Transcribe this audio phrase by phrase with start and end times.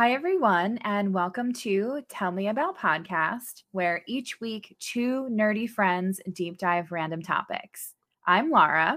[0.00, 6.22] Hi, everyone, and welcome to Tell Me About Podcast, where each week two nerdy friends
[6.32, 7.92] deep dive random topics.
[8.26, 8.96] I'm Laura,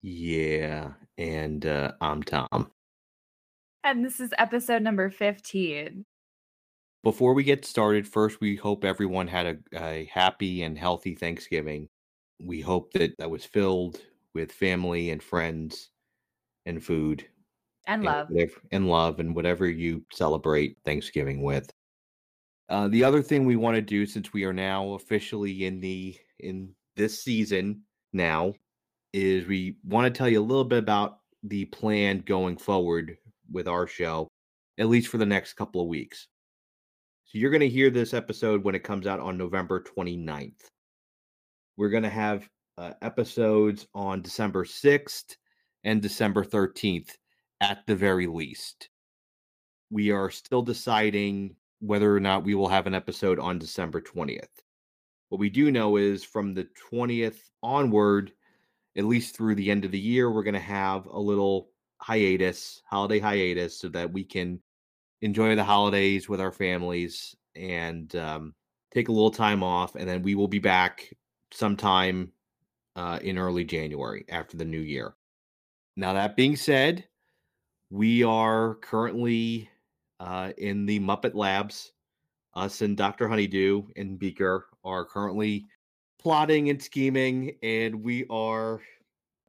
[0.00, 2.70] Yeah, and uh, I'm Tom.
[3.84, 6.06] and this is episode number 15.
[7.04, 11.90] Before we get started, first, we hope everyone had a, a happy and healthy Thanksgiving.
[12.42, 14.00] We hope that that was filled
[14.34, 15.90] with family and friends
[16.64, 17.26] and food
[17.86, 18.30] And and love.
[18.30, 21.70] whatever, and love and whatever you celebrate Thanksgiving with.
[22.68, 26.16] Uh, the other thing we want to do, since we are now officially in the
[26.38, 28.54] in this season now,
[29.12, 33.16] is we want to tell you a little bit about the plan going forward
[33.50, 34.28] with our show,
[34.78, 36.28] at least for the next couple of weeks.
[37.24, 40.62] So you're going to hear this episode when it comes out on November 29th.
[41.76, 45.36] We're going to have uh, episodes on December 6th
[45.84, 47.10] and December 13th
[47.60, 48.88] at the very least.
[49.90, 54.48] We are still deciding whether or not we will have an episode on December 20th.
[55.28, 58.32] What we do know is from the 20th onward,
[58.96, 62.82] at least through the end of the year, we're going to have a little hiatus,
[62.88, 64.60] holiday hiatus, so that we can
[65.22, 68.54] enjoy the holidays with our families and um,
[68.92, 69.94] take a little time off.
[69.94, 71.12] And then we will be back
[71.52, 72.32] sometime
[72.96, 75.14] uh, in early January after the new year.
[75.96, 77.06] Now, that being said,
[77.90, 79.68] we are currently
[80.20, 81.92] uh, in the Muppet Labs.
[82.54, 83.28] Us and Dr.
[83.28, 85.66] Honeydew and Beaker are currently
[86.20, 88.80] plotting and scheming, and we are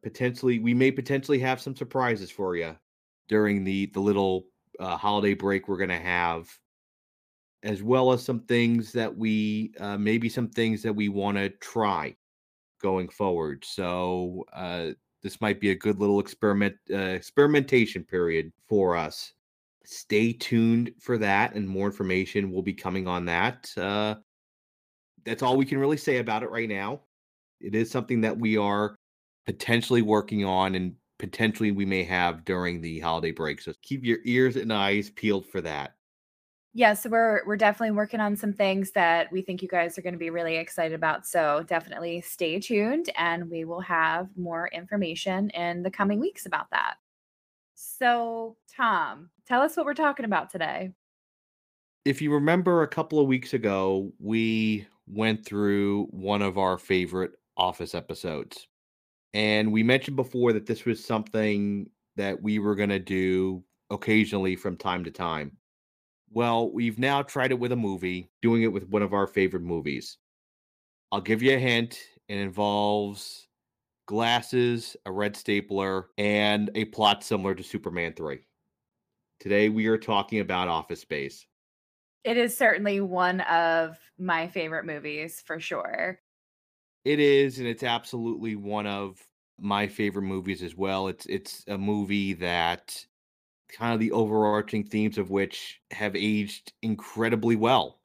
[0.03, 2.75] potentially we may potentially have some surprises for you
[3.27, 4.45] during the the little
[4.79, 6.49] uh, holiday break we're going to have
[7.63, 11.49] as well as some things that we uh, maybe some things that we want to
[11.49, 12.15] try
[12.81, 14.89] going forward so uh,
[15.21, 19.33] this might be a good little experiment uh, experimentation period for us
[19.83, 24.15] stay tuned for that and more information will be coming on that uh,
[25.25, 27.01] that's all we can really say about it right now
[27.59, 28.95] it is something that we are
[29.45, 33.61] potentially working on and potentially we may have during the holiday break.
[33.61, 35.95] So keep your ears and eyes peeled for that.
[36.73, 40.01] Yeah, so we're we're definitely working on some things that we think you guys are
[40.01, 41.27] going to be really excited about.
[41.27, 46.69] So definitely stay tuned and we will have more information in the coming weeks about
[46.71, 46.95] that.
[47.75, 50.91] So, Tom, tell us what we're talking about today.
[52.05, 57.31] If you remember a couple of weeks ago, we went through one of our favorite
[57.57, 58.67] office episodes.
[59.33, 64.55] And we mentioned before that this was something that we were going to do occasionally
[64.55, 65.57] from time to time.
[66.31, 69.63] Well, we've now tried it with a movie, doing it with one of our favorite
[69.63, 70.17] movies.
[71.11, 71.99] I'll give you a hint.
[72.27, 73.49] It involves
[74.07, 78.45] glasses, a red stapler, and a plot similar to Superman 3.
[79.39, 81.47] Today we are talking about Office Space.
[82.23, 86.19] It is certainly one of my favorite movies for sure.
[87.03, 89.27] It is, and it's absolutely one of
[89.59, 91.07] my favorite movies as well.
[91.07, 93.07] It's it's a movie that
[93.71, 97.99] kind of the overarching themes of which have aged incredibly well.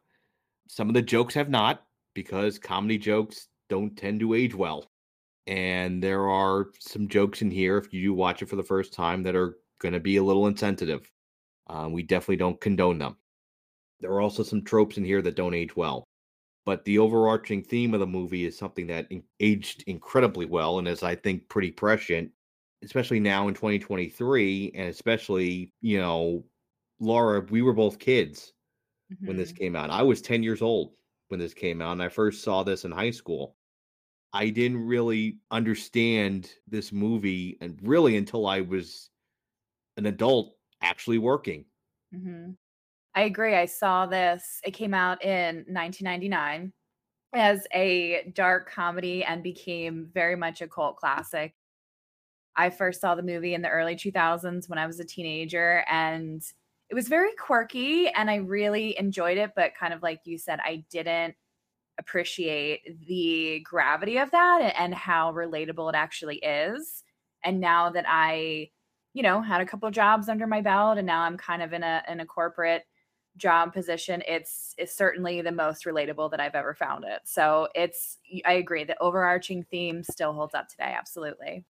[0.68, 1.84] Some of the jokes have not,
[2.14, 4.90] because comedy jokes don't tend to age well.
[5.46, 8.92] And there are some jokes in here, if you do watch it for the first
[8.92, 11.10] time, that are going to be a little insensitive.
[11.68, 13.16] Um, we definitely don't condone them.
[14.00, 16.06] There are also some tropes in here that don't age well
[16.66, 20.86] but the overarching theme of the movie is something that in- aged incredibly well and
[20.86, 22.30] is i think pretty prescient
[22.82, 26.44] especially now in 2023 and especially you know
[27.00, 28.54] laura we were both kids
[29.24, 29.60] when this Mhm.
[29.60, 30.94] came out i was 10 years old
[31.28, 33.56] when this came out and i first saw this in high school
[34.34, 39.10] i didn't really understand this movie and really until i was
[39.98, 41.66] an adult actually working
[42.12, 42.52] hmm
[43.16, 43.56] I agree.
[43.56, 44.60] I saw this.
[44.64, 46.74] It came out in 1999
[47.34, 51.55] as a dark comedy and became very much a cult classic.
[52.56, 56.42] I first saw the movie in the early 2000s when I was a teenager and
[56.90, 60.60] it was very quirky and I really enjoyed it but kind of like you said
[60.64, 61.36] I didn't
[61.98, 67.02] appreciate the gravity of that and how relatable it actually is.
[67.42, 68.70] And now that I,
[69.14, 71.82] you know, had a couple jobs under my belt and now I'm kind of in
[71.82, 72.84] a in a corporate
[73.36, 77.20] job position, it's it's certainly the most relatable that I've ever found it.
[77.24, 80.94] So it's I agree, the overarching theme still holds up today.
[80.98, 81.64] Absolutely.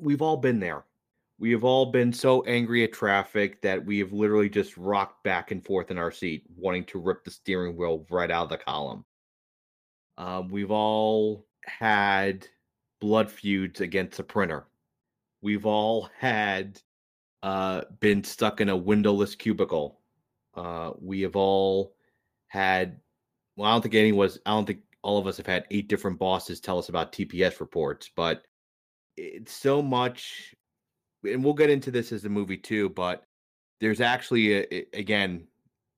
[0.00, 0.84] We've all been there.
[1.38, 5.52] We have all been so angry at traffic that we have literally just rocked back
[5.52, 8.58] and forth in our seat, wanting to rip the steering wheel right out of the
[8.58, 9.04] column.
[10.18, 12.46] Um, we've all had
[13.00, 14.66] blood feuds against a printer.
[15.40, 16.78] We've all had
[17.42, 19.98] uh, been stuck in a windowless cubicle.
[20.54, 21.94] Uh, we have all
[22.48, 23.00] had.
[23.56, 24.38] Well, I don't think any was.
[24.44, 27.60] I don't think all of us have had eight different bosses tell us about TPS
[27.60, 28.42] reports, but
[29.16, 30.54] it's so much.
[31.24, 33.24] And we'll get into this as a movie too, but
[33.80, 35.46] there's actually a, again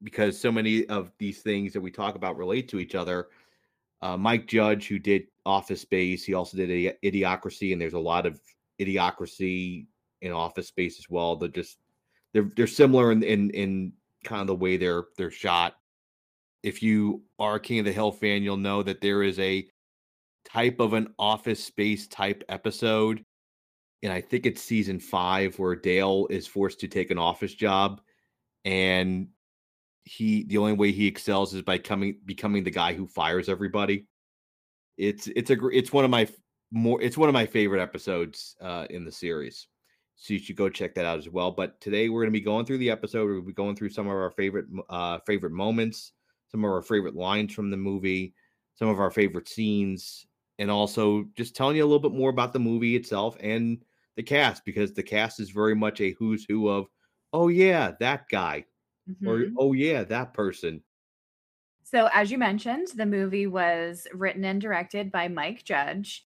[0.02, 3.28] because so many of these things that we talk about relate to each other.
[4.00, 8.26] Uh, Mike Judge, who did Office Space, he also did Idiocracy, and there's a lot
[8.26, 8.40] of
[8.80, 9.86] Idiocracy
[10.22, 11.36] in Office Space as well.
[11.36, 11.78] They're just
[12.32, 13.92] they're they're similar in in in
[14.24, 15.76] kind of the way they're they're shot.
[16.62, 19.68] If you are a King of the Hill fan, you'll know that there is a
[20.44, 23.24] type of an Office Space type episode,
[24.02, 28.00] and I think it's season five where Dale is forced to take an office job,
[28.64, 29.28] and
[30.04, 34.06] he the only way he excels is by coming becoming the guy who fires everybody.
[34.96, 36.28] It's it's a it's one of my
[36.70, 39.68] more it's one of my favorite episodes uh, in the series.
[40.16, 41.50] So you should go check that out as well.
[41.50, 43.28] But today we're going to be going through the episode.
[43.28, 46.12] We'll be going through some of our favorite uh, favorite moments,
[46.50, 48.34] some of our favorite lines from the movie,
[48.74, 50.26] some of our favorite scenes,
[50.58, 53.82] and also just telling you a little bit more about the movie itself and
[54.16, 56.86] the cast because the cast is very much a who's who of
[57.32, 58.64] oh yeah that guy
[59.10, 59.28] mm-hmm.
[59.28, 60.82] or oh yeah that person
[61.82, 66.26] so as you mentioned the movie was written and directed by mike judge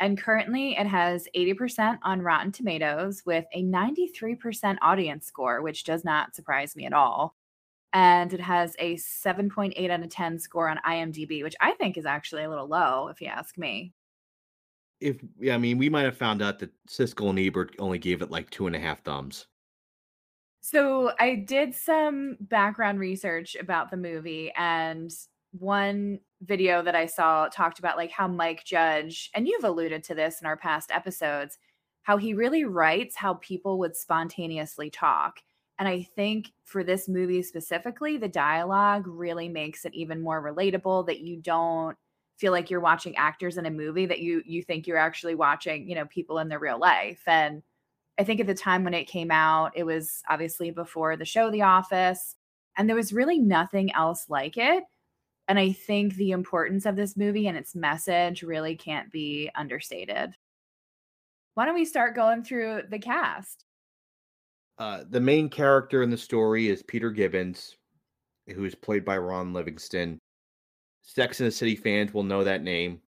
[0.00, 6.04] and currently it has 80% on rotten tomatoes with a 93% audience score which does
[6.04, 7.36] not surprise me at all
[7.94, 12.06] and it has a 7.8 out of 10 score on imdb which i think is
[12.06, 13.92] actually a little low if you ask me
[15.04, 18.22] if yeah, I mean, we might have found out that Siskel and Ebert only gave
[18.22, 19.46] it like two and a half thumbs.
[20.60, 25.10] So I did some background research about the movie, and
[25.52, 30.14] one video that I saw talked about like how Mike Judge, and you've alluded to
[30.14, 31.58] this in our past episodes,
[32.02, 35.40] how he really writes how people would spontaneously talk.
[35.78, 41.06] And I think for this movie specifically, the dialogue really makes it even more relatable
[41.06, 41.96] that you don't
[42.38, 45.88] feel like you're watching actors in a movie that you you think you're actually watching,
[45.88, 47.22] you know, people in their real life.
[47.26, 47.62] And
[48.18, 51.50] I think at the time when it came out, it was obviously before the show
[51.50, 52.36] The Office,
[52.76, 54.84] and there was really nothing else like it.
[55.48, 60.34] And I think the importance of this movie and its message really can't be understated.
[61.54, 63.63] Why don't we start going through the cast?
[64.78, 67.76] Uh, the main character in the story is Peter Gibbons,
[68.54, 70.18] who is played by Ron Livingston.
[71.02, 73.00] Sex and the City fans will know that name.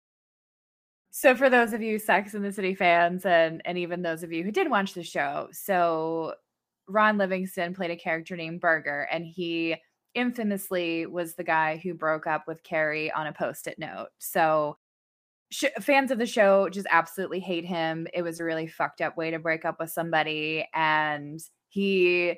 [1.12, 4.33] So for those of you Sex and the City fans and and even those of
[4.33, 6.35] you who did watch the show, so
[6.88, 9.77] Ron Livingston played a character named Berger and he
[10.13, 14.07] infamously was the guy who broke up with Carrie on a post-it note.
[14.19, 14.77] So
[15.51, 18.07] sh- fans of the show just absolutely hate him.
[18.13, 21.39] It was a really fucked up way to break up with somebody and
[21.69, 22.38] he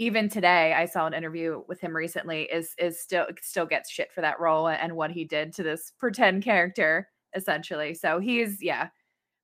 [0.00, 4.10] even today i saw an interview with him recently is is still still gets shit
[4.10, 7.06] for that role and what he did to this pretend character
[7.36, 8.88] essentially so he's yeah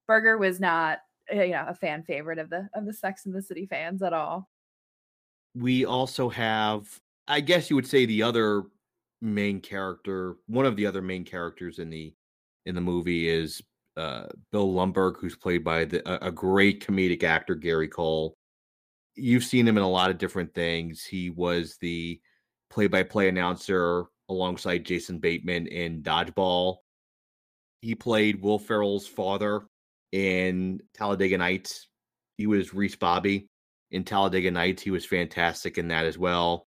[0.07, 3.35] berger was not eh, you know a fan favorite of the of the sex and
[3.35, 4.49] the city fans at all
[5.55, 8.63] we also have i guess you would say the other
[9.21, 12.15] main character one of the other main characters in the
[12.67, 13.63] in the movie is
[13.97, 18.37] uh, bill lumbergh who's played by the, a great comedic actor gary cole
[19.17, 21.05] you've seen him in a lot of different things.
[21.05, 22.21] He was the
[22.71, 26.77] play-by-play announcer alongside Jason Bateman in Dodgeball.
[27.81, 29.63] He played Will Ferrell's father
[30.13, 31.89] in Talladega Nights.
[32.37, 33.49] He was Reese Bobby
[33.91, 34.83] in Talladega Nights.
[34.83, 36.67] He was fantastic in that as well.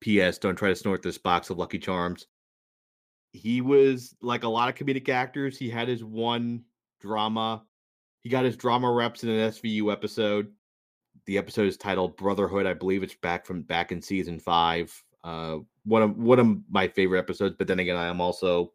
[0.00, 0.38] P.S.
[0.38, 2.26] Don't try to snort this box of Lucky Charms.
[3.34, 5.58] He was like a lot of comedic actors.
[5.58, 6.64] He had his one
[7.00, 7.64] drama.
[8.20, 10.50] He got his drama reps in an SVU episode
[11.26, 12.66] the episode is titled Brotherhood.
[12.66, 14.92] I believe it's back from back in season five.
[15.22, 17.56] Uh, one of one of my favorite episodes.
[17.58, 18.72] But then again, I am also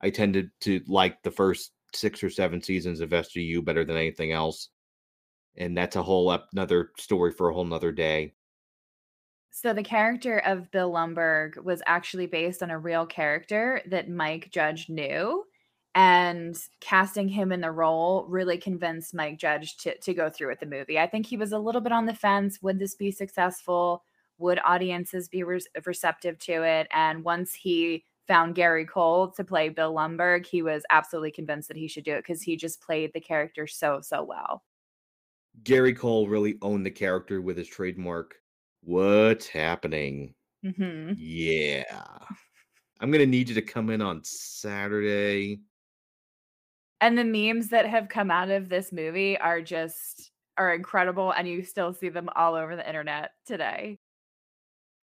[0.00, 4.32] I tended to like the first six or seven seasons of SVU better than anything
[4.32, 4.70] else,
[5.56, 8.34] and that's a whole up another story for a whole nother day.
[9.54, 14.50] So the character of Bill Lumbergh was actually based on a real character that Mike
[14.50, 15.44] Judge knew
[15.94, 20.60] and casting him in the role really convinced Mike Judge to to go through with
[20.60, 20.98] the movie.
[20.98, 22.62] I think he was a little bit on the fence.
[22.62, 24.04] Would this be successful?
[24.38, 26.88] Would audiences be re- receptive to it?
[26.90, 31.76] And once he found Gary Cole to play Bill Lumbergh, he was absolutely convinced that
[31.76, 34.62] he should do it because he just played the character so so well.
[35.64, 38.41] Gary Cole really owned the character with his trademark.
[38.82, 40.34] What's happening?
[40.64, 41.14] Mm-hmm.
[41.16, 41.84] Yeah.
[43.00, 45.60] I'm gonna need you to come in on Saturday
[47.02, 51.48] and the memes that have come out of this movie are just are incredible and
[51.48, 53.98] you still see them all over the internet today.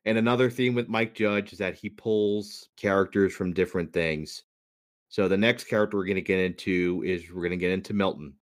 [0.06, 4.44] And another theme with Mike Judge is that he pulls characters from different things.
[5.10, 7.94] So the next character we're going to get into is we're going to get into
[7.94, 8.36] Milton.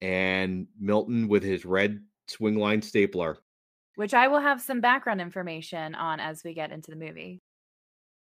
[0.00, 2.00] And Milton with his red
[2.30, 3.38] Swingline stapler.
[3.96, 7.40] Which I will have some background information on as we get into the movie.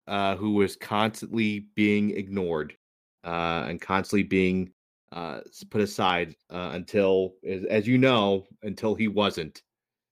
[0.07, 2.75] Uh, who was constantly being ignored
[3.23, 4.71] uh, and constantly being
[5.11, 9.61] uh, put aside uh, until, as, as, you know, until he wasn't.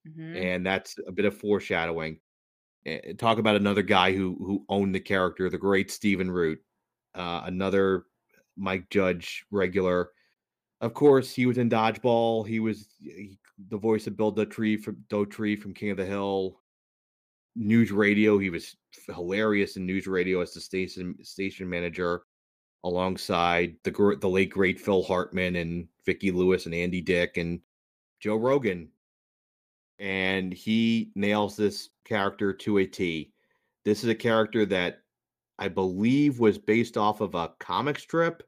[0.08, 0.36] Mm-hmm.
[0.38, 2.20] And that's a bit of foreshadowing.
[3.18, 6.60] Talk about another guy who who owned the character, the great Stephen Root,
[7.14, 8.06] uh, another
[8.56, 10.12] Mike Judge regular.
[10.82, 12.48] Of course, he was in Dodgeball.
[12.48, 13.38] He was he,
[13.68, 16.60] the voice of Bill Dauterive from Dauterive from King of the Hill.
[17.56, 22.22] News Radio, he was hilarious in News Radio as the station station manager
[22.84, 27.60] alongside the the late great Phil Hartman and Vicki Lewis and Andy Dick and
[28.20, 28.90] Joe Rogan.
[29.98, 33.34] And he nails this character to a T.
[33.84, 35.02] This is a character that
[35.58, 38.44] I believe was based off of a comic strip.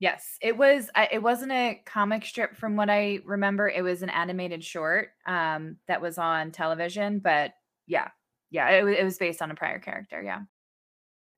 [0.00, 0.90] Yes, it was.
[1.10, 3.68] It wasn't a comic strip from what I remember.
[3.68, 7.18] It was an animated short um, that was on television.
[7.18, 7.54] But
[7.86, 8.08] yeah,
[8.50, 10.22] yeah, it, it was based on a prior character.
[10.22, 10.42] Yeah.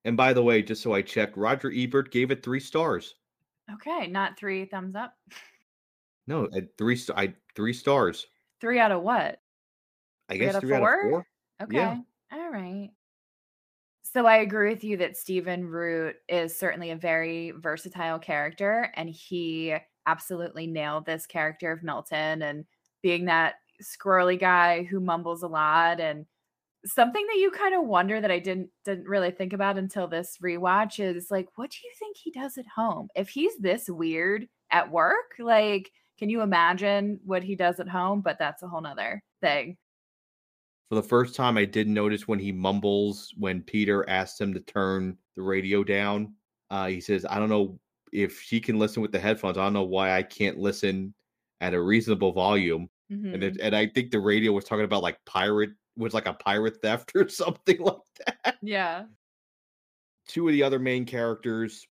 [0.05, 3.15] And by the way, just so I checked, Roger Ebert gave it three stars.
[3.73, 5.15] Okay, not three thumbs up.
[6.27, 6.99] No, three.
[7.15, 8.27] I three stars.
[8.59, 9.39] Three out of what?
[10.29, 10.93] I three guess out three four?
[10.93, 11.27] out of four.
[11.63, 11.97] Okay, yeah.
[12.31, 12.89] all right.
[14.13, 19.09] So I agree with you that Stephen Root is certainly a very versatile character, and
[19.09, 19.75] he
[20.05, 22.65] absolutely nailed this character of Milton and
[23.01, 26.25] being that squirrely guy who mumbles a lot and
[26.85, 30.37] something that you kind of wonder that I didn't didn't really think about until this
[30.43, 33.09] rewatch is like, what do you think he does at home?
[33.15, 38.21] If he's this weird at work, like, can you imagine what he does at home?
[38.21, 39.77] But that's a whole nother thing.
[40.91, 44.59] For the first time, I did notice when he mumbles when Peter asks him to
[44.59, 46.33] turn the radio down.
[46.69, 47.79] Uh, he says, I don't know
[48.11, 49.57] if she can listen with the headphones.
[49.57, 51.13] I don't know why I can't listen
[51.61, 52.89] at a reasonable volume.
[53.09, 53.33] Mm-hmm.
[53.33, 56.33] And it, and I think the radio was talking about like pirate was like a
[56.33, 57.95] pirate theft or something like
[58.25, 58.57] that.
[58.61, 59.03] Yeah.
[60.27, 61.87] Two of the other main characters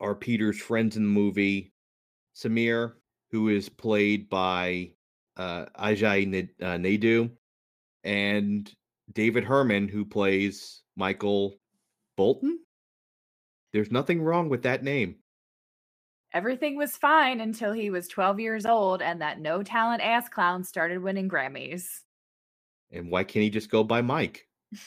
[0.00, 1.72] are Peter's friends in the movie
[2.36, 2.94] Samir,
[3.30, 4.90] who is played by
[5.36, 7.30] uh, Ajay uh, Naidu,
[8.04, 8.70] and
[9.12, 11.58] David Herman, who plays Michael
[12.16, 12.58] Bolton.
[13.72, 15.16] There's nothing wrong with that name.
[16.32, 20.62] Everything was fine until he was 12 years old and that no talent ass clown
[20.62, 21.86] started winning Grammys.
[22.92, 24.46] And why can't he just go by Mike?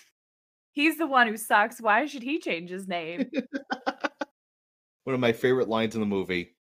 [0.72, 1.82] He's the one who sucks.
[1.82, 3.30] Why should he change his name?
[5.04, 6.56] one of my favorite lines in the movie.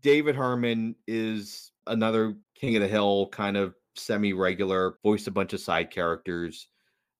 [0.00, 5.52] David Herman is another King of the Hill kind of semi regular, voiced a bunch
[5.52, 6.68] of side characters.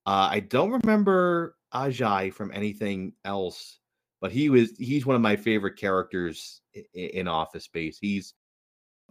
[0.06, 3.78] Uh, I don't remember Ajay from anything else,
[4.20, 7.98] but he was he's one of my favorite characters in, in Office Space.
[8.00, 8.34] He's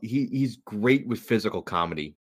[0.02, 2.16] he he's great with physical comedy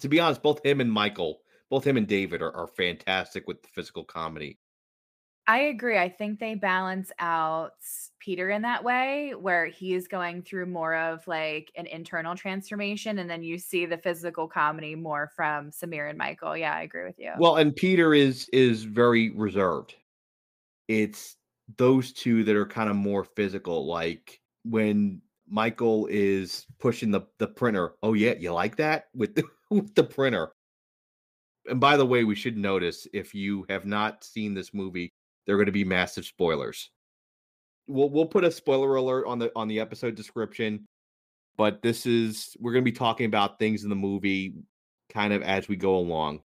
[0.00, 3.64] to be honest, both him and Michael, both him and David are, are fantastic with
[3.66, 4.58] physical comedy.
[5.48, 5.96] I agree.
[5.96, 7.72] I think they balance out
[8.18, 13.18] Peter in that way, where he is going through more of like an internal transformation,
[13.18, 16.54] and then you see the physical comedy more from Samir and Michael.
[16.54, 17.32] Yeah, I agree with you.
[17.38, 19.94] Well, and Peter is is very reserved.
[20.86, 21.36] It's
[21.78, 27.48] those two that are kind of more physical, like when Michael is pushing the the
[27.48, 27.94] printer.
[28.02, 30.52] Oh yeah, you like that with the with the printer.
[31.70, 35.12] And by the way, we should notice if you have not seen this movie,
[35.48, 36.90] there are going to be massive spoilers.
[37.86, 40.86] We'll we'll put a spoiler alert on the on the episode description,
[41.56, 44.56] but this is we're going to be talking about things in the movie
[45.10, 46.40] kind of as we go along.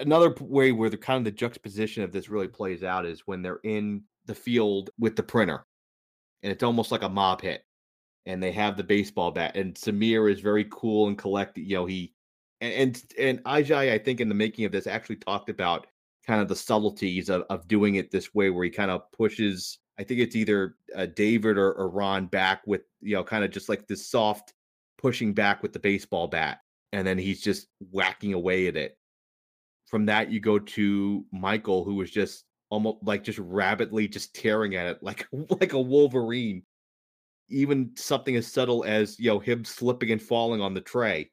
[0.00, 3.40] Another way where the kind of the juxtaposition of this really plays out is when
[3.40, 5.64] they're in the field with the printer,
[6.42, 7.62] and it's almost like a mob hit
[8.26, 9.56] and they have the baseball bat.
[9.56, 11.60] And Samir is very cool and collected.
[11.60, 12.12] You know, he
[12.60, 15.86] and and, and Ajay, I think, in the making of this, actually talked about
[16.26, 19.78] kind of the subtleties of, of doing it this way, where he kind of pushes.
[19.98, 23.50] I think it's either uh, David or, or Ron back with you know, kind of
[23.50, 24.52] just like this soft
[24.98, 26.58] pushing back with the baseball bat,
[26.92, 28.98] and then he's just whacking away at it.
[29.86, 34.74] From that, you go to Michael, who was just almost like just rabidly just tearing
[34.74, 35.26] at it like
[35.60, 36.62] like a wolverine
[37.48, 41.30] even something as subtle as you know him slipping and falling on the tray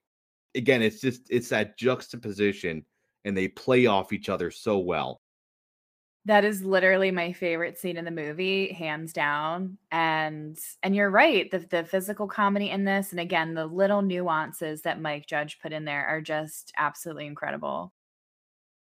[0.55, 2.85] again it's just it's that juxtaposition
[3.25, 5.21] and they play off each other so well
[6.25, 9.77] That is literally my favorite scene in the movie, hands down.
[9.91, 14.83] And and you're right, the the physical comedy in this, and again, the little nuances
[14.83, 17.93] that Mike Judge put in there are just absolutely incredible.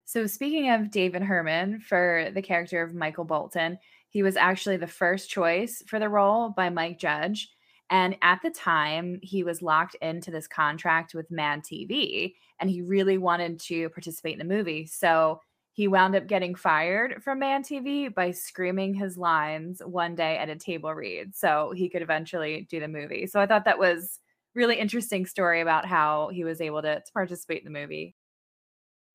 [0.05, 3.77] So speaking of David Herman for the character of Michael Bolton,
[4.09, 7.49] he was actually the first choice for the role by Mike Judge.
[7.89, 12.81] And at the time, he was locked into this contract with Mad TV and he
[12.81, 14.85] really wanted to participate in the movie.
[14.85, 15.41] So
[15.71, 20.49] he wound up getting fired from Mad TV by screaming his lines one day at
[20.49, 23.27] a table read so he could eventually do the movie.
[23.27, 24.19] So I thought that was
[24.55, 28.15] really interesting story about how he was able to, to participate in the movie.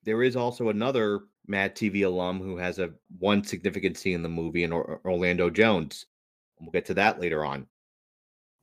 [0.05, 4.29] There is also another Mad TV alum who has a one significant scene in the
[4.29, 6.07] movie in or- Orlando Jones.
[6.61, 7.67] We'll get to that later on.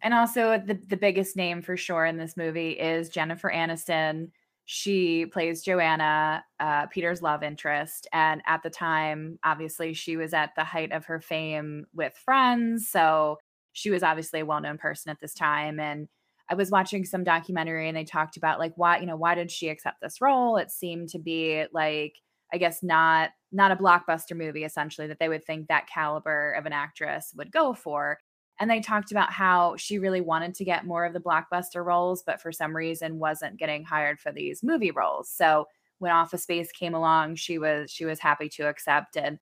[0.01, 4.29] And also the the biggest name for sure in this movie is Jennifer Aniston
[4.71, 8.05] she plays Joanna, uh, Peter's love interest.
[8.13, 12.87] And at the time, obviously, she was at the height of her fame with Friends.
[12.87, 13.39] So
[13.73, 15.79] she was obviously a well known person at this time.
[15.79, 16.07] And
[16.49, 19.49] I was watching some documentary and they talked about like why, you know, why did
[19.49, 20.57] she accept this role?
[20.57, 22.17] It seemed to be like,
[22.53, 26.67] I guess not not a blockbuster movie essentially that they would think that caliber of
[26.67, 28.19] an actress would go for.
[28.59, 32.23] And they talked about how she really wanted to get more of the blockbuster roles,
[32.23, 35.29] but for some reason wasn't getting hired for these movie roles.
[35.31, 35.65] So
[35.99, 39.15] when Office Space came along, she was she was happy to accept.
[39.15, 39.39] And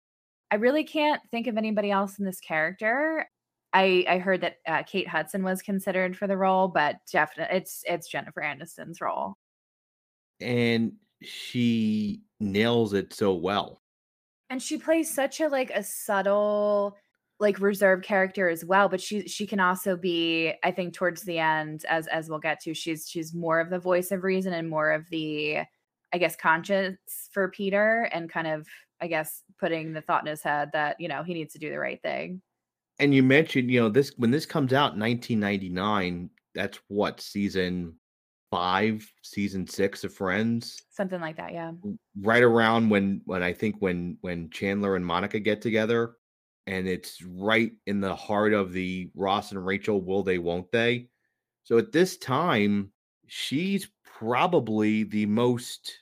[0.51, 3.27] I really can't think of anybody else in this character.
[3.73, 7.83] I I heard that uh, Kate Hudson was considered for the role, but definitely it's
[7.87, 9.35] it's Jennifer Aniston's role.
[10.39, 13.81] And she nails it so well.
[14.49, 16.95] And she plays such a like a subtle
[17.39, 21.37] like reserved character as well but she she can also be i think towards the
[21.37, 24.67] end as as we'll get to she's she's more of the voice of reason and
[24.69, 25.59] more of the
[26.13, 28.67] i guess conscience for peter and kind of
[29.01, 31.69] i guess putting the thought in his head that you know he needs to do
[31.69, 32.41] the right thing.
[32.99, 37.95] And you mentioned you know this when this comes out in 1999 that's what season
[38.49, 40.81] five season six of friends?
[40.89, 41.71] Something like that yeah.
[42.21, 46.16] Right around when when i think when when chandler and monica get together
[46.67, 51.07] and it's right in the heart of the Ross and Rachel will they won't they.
[51.63, 52.91] So at this time,
[53.25, 55.93] she's probably the most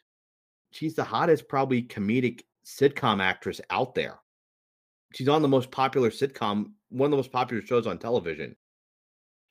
[0.72, 4.20] she's the hottest probably comedic sitcom actress out there.
[5.14, 8.56] She's on the most popular sitcom, one of the most popular shows on television.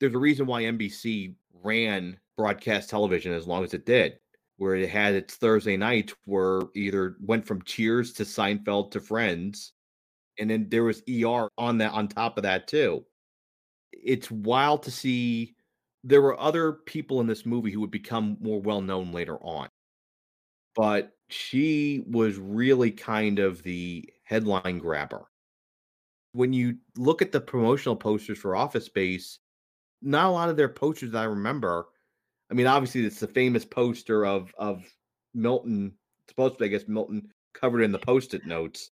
[0.00, 4.18] There's a reason why NBC ran broadcast television as long as it did,
[4.56, 9.72] where it had its Thursday nights where either went from Cheers to Seinfeld to Friends
[10.38, 13.04] and then there was ER on that on top of that too.
[13.92, 15.54] It's wild to see
[16.02, 19.68] there were other people in this movie who would become more well known later on.
[20.76, 25.24] But she was really kind of the headline grabber.
[26.32, 29.38] When you look at the promotional posters for Office Space,
[30.02, 31.86] not a lot of their posters that I remember.
[32.50, 34.84] I mean, obviously it's the famous poster of of
[35.32, 35.92] Milton,
[36.28, 38.90] supposed to be, I guess, Milton covered in the post-it notes.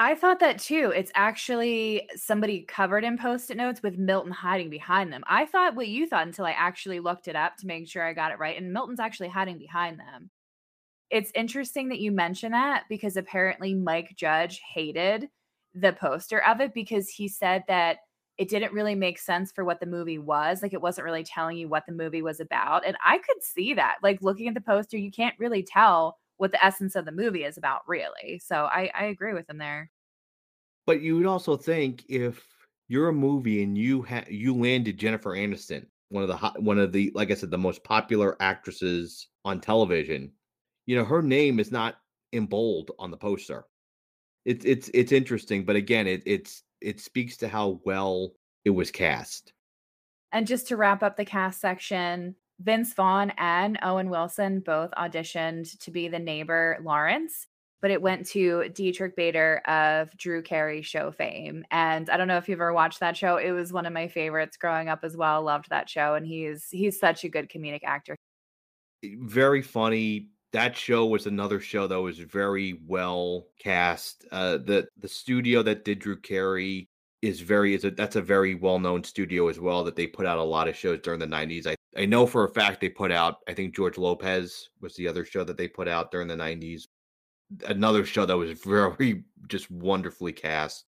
[0.00, 0.92] I thought that too.
[0.94, 5.24] It's actually somebody covered in post-it notes with Milton hiding behind them.
[5.26, 8.12] I thought what you thought until I actually looked it up to make sure I
[8.12, 8.56] got it right.
[8.56, 10.30] And Milton's actually hiding behind them.
[11.10, 15.28] It's interesting that you mention that because apparently Mike Judge hated
[15.74, 17.98] the poster of it because he said that
[18.36, 20.62] it didn't really make sense for what the movie was.
[20.62, 22.86] Like it wasn't really telling you what the movie was about.
[22.86, 23.96] And I could see that.
[24.00, 27.44] Like looking at the poster, you can't really tell what the essence of the movie
[27.44, 28.40] is about, really.
[28.44, 29.90] So I, I agree with him there.
[30.86, 32.42] But you would also think if
[32.88, 36.78] you're a movie and you had you landed Jennifer Aniston, one of the hot, one
[36.78, 40.32] of the like I said, the most popular actresses on television,
[40.86, 41.96] you know, her name is not
[42.32, 43.66] in bold on the poster.
[44.46, 48.32] It's it's it's interesting, but again, it it's it speaks to how well
[48.64, 49.52] it was cast.
[50.32, 55.78] And just to wrap up the cast section, Vince Vaughn and Owen Wilson both auditioned
[55.78, 57.46] to be the neighbor Lawrence,
[57.80, 61.64] but it went to Diedrich Bader of Drew Carey show fame.
[61.70, 63.36] And I don't know if you've ever watched that show.
[63.36, 65.42] It was one of my favorites growing up as well.
[65.42, 66.14] Loved that show.
[66.14, 68.16] And he's he's such a good comedic actor.
[69.04, 70.30] Very funny.
[70.52, 74.24] That show was another show that was very well cast.
[74.32, 76.88] Uh the the studio that did Drew Carey
[77.22, 80.26] is very is a that's a very well known studio as well that they put
[80.26, 81.66] out a lot of shows during the 90s.
[81.66, 85.08] I I know for a fact they put out I think George Lopez was the
[85.08, 86.82] other show that they put out during the 90s.
[87.66, 90.84] Another show that was very just wonderfully cast.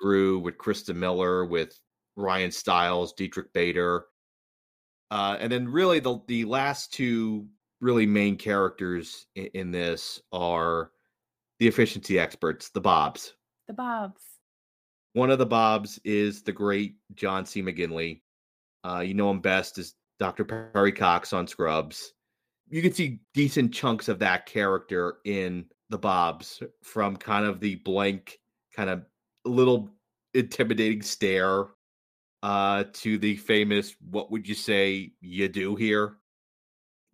[0.00, 1.78] Drew with Christa Miller with
[2.16, 4.06] Ryan Stiles, Diedrich Bader.
[5.10, 7.46] Uh, and then really the the last two
[7.80, 10.92] really main characters in, in this are
[11.58, 13.34] the efficiency experts, the Bobs,
[13.68, 14.22] The Bobs.
[15.12, 17.62] One of the Bobs is the great John C.
[17.62, 18.22] McGinley.
[18.84, 20.44] Uh, you know him best as Dr.
[20.44, 22.12] Perry Cox on Scrubs.
[22.68, 27.76] You can see decent chunks of that character in the Bobs from kind of the
[27.76, 28.38] blank,
[28.76, 29.02] kind of
[29.44, 29.90] little
[30.34, 31.64] intimidating stare
[32.42, 36.16] uh, to the famous, what would you say you do here?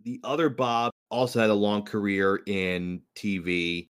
[0.05, 3.89] The other Bob also had a long career in TV.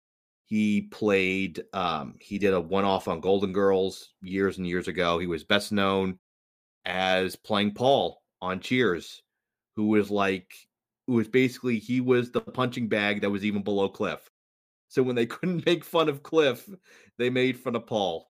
[0.46, 5.20] He played, um, he did a one off on Golden Girls years and years ago.
[5.20, 6.18] He was best known
[6.86, 9.22] as playing Paul on Cheers,
[9.76, 10.52] who was like,
[11.08, 14.30] who was basically, he was the punching bag that was even below Cliff.
[14.88, 16.70] So when they couldn't make fun of Cliff,
[17.18, 18.30] they made fun of Paul.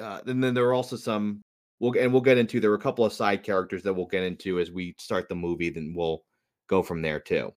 [0.00, 1.40] Uh, and then there were also some
[1.80, 4.22] we'll and we'll get into there were a couple of side characters that we'll get
[4.22, 6.22] into as we start the movie then we'll
[6.68, 7.52] go from there too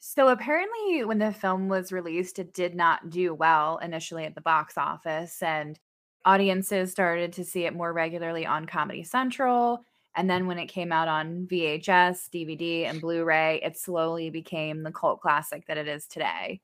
[0.00, 4.40] So apparently when the film was released it did not do well initially at the
[4.40, 5.78] box office and
[6.24, 9.84] audiences started to see it more regularly on Comedy Central
[10.16, 14.92] and then when it came out on VHS, DVD and Blu-ray it slowly became the
[14.92, 16.60] cult classic that it is today.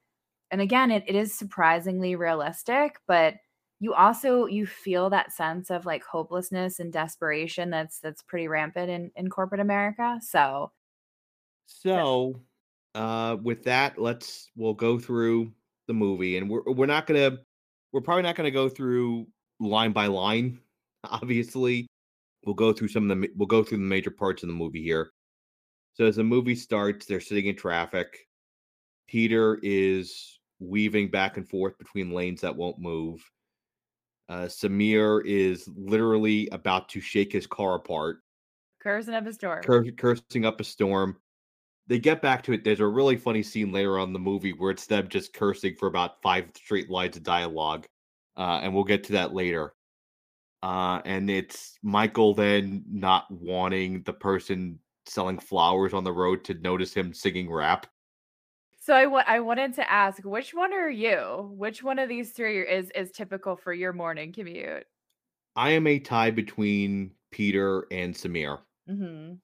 [0.50, 3.34] And again it, it is surprisingly realistic but
[3.78, 8.90] you also you feel that sense of like hopelessness and desperation that's that's pretty rampant
[8.90, 10.18] in in corporate America.
[10.22, 10.72] So
[11.66, 12.40] so
[12.94, 15.52] uh with that let's we'll go through
[15.86, 17.38] the movie and we're we're not gonna
[17.92, 19.26] we're probably not gonna go through
[19.60, 20.58] line by line
[21.04, 21.86] obviously
[22.46, 24.82] we'll go through some of the we'll go through the major parts of the movie
[24.82, 25.10] here
[25.94, 28.26] so as the movie starts they're sitting in traffic
[29.06, 33.22] peter is weaving back and forth between lanes that won't move
[34.28, 38.22] uh, Samir is literally about to shake his car apart,
[38.82, 39.62] cursing up a storm.
[39.62, 41.16] cur- cursing up a storm.
[41.86, 42.64] They get back to it.
[42.64, 45.76] There's a really funny scene later on in the movie where it's them just cursing
[45.76, 47.86] for about five straight lines of dialogue,
[48.36, 49.72] uh, and we'll get to that later.
[50.62, 56.54] Uh, and it's Michael then not wanting the person selling flowers on the road to
[56.54, 57.86] notice him singing rap.
[58.78, 61.50] So I wa- I wanted to ask, which one are you?
[61.56, 64.86] Which one of these three is is typical for your morning commute?
[65.56, 68.62] I am a tie between Peter and Samir.
[68.86, 69.38] hmm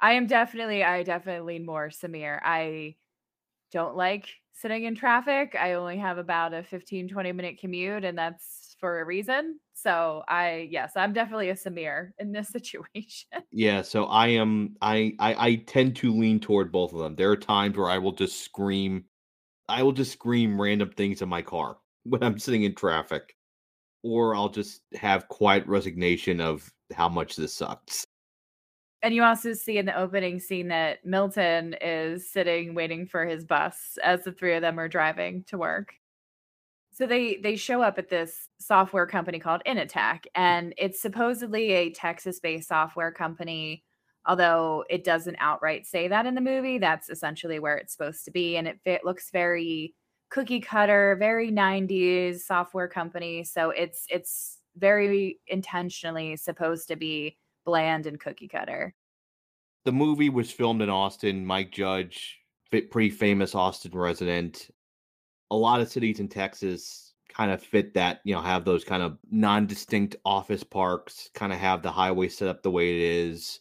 [0.00, 2.40] I am definitely I definitely lean more Samir.
[2.42, 2.96] I
[3.72, 5.54] don't like sitting in traffic.
[5.56, 9.60] I only have about a 15 20 minute commute and that's for a reason.
[9.74, 13.28] So I yes, I'm definitely a Samir in this situation.
[13.52, 17.14] Yeah, so I am I, I I tend to lean toward both of them.
[17.14, 19.04] There are times where I will just scream
[19.68, 23.36] I will just scream random things in my car when I'm sitting in traffic.
[24.02, 28.06] Or I'll just have quiet resignation of how much this sucks.
[29.02, 33.44] And you also see in the opening scene that Milton is sitting waiting for his
[33.44, 35.94] bus as the three of them are driving to work.
[36.92, 41.90] So they they show up at this software company called Initech and it's supposedly a
[41.90, 43.84] Texas-based software company
[44.26, 48.30] although it doesn't outright say that in the movie that's essentially where it's supposed to
[48.30, 49.94] be and it, it looks very
[50.28, 58.06] cookie cutter very 90s software company so it's it's very intentionally supposed to be bland
[58.06, 58.94] and cookie cutter.
[59.84, 61.44] The movie was filmed in Austin.
[61.44, 62.38] Mike Judge,
[62.70, 64.70] pretty famous Austin resident.
[65.50, 69.02] A lot of cities in Texas kind of fit that, you know, have those kind
[69.02, 73.60] of non-distinct office parks, kind of have the highway set up the way it is,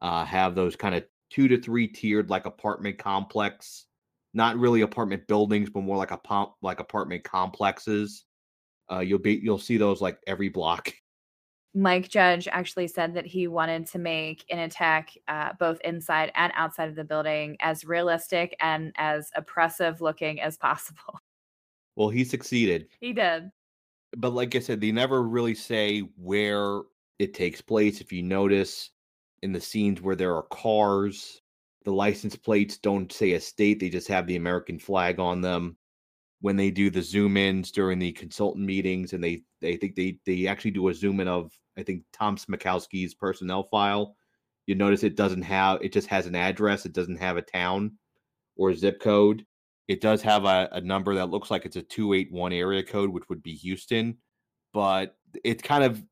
[0.00, 3.86] uh, have those kind of two to three tiered like apartment complex,
[4.34, 8.24] not really apartment buildings, but more like a pump like apartment complexes.
[8.90, 10.92] Uh, you'll be you'll see those like every block
[11.74, 16.88] Mike Judge actually said that he wanted to make Initech uh, both inside and outside
[16.88, 21.20] of the building as realistic and as oppressive looking as possible.
[21.96, 22.86] Well, he succeeded.
[23.00, 23.50] He did.
[24.16, 26.82] But like I said, they never really say where
[27.18, 28.00] it takes place.
[28.00, 28.90] If you notice
[29.42, 31.42] in the scenes where there are cars,
[31.84, 35.76] the license plates don't say a state, they just have the American flag on them
[36.40, 40.18] when they do the zoom ins during the consultant meetings and they they think they
[40.24, 44.16] they actually do a zoom in of I think Tom Smykowski's personnel file.
[44.66, 46.86] You notice it doesn't have it just has an address.
[46.86, 47.92] It doesn't have a town
[48.56, 49.44] or a zip code.
[49.88, 53.28] It does have a, a number that looks like it's a 281 area code, which
[53.30, 54.18] would be Houston,
[54.74, 56.02] but it's kind of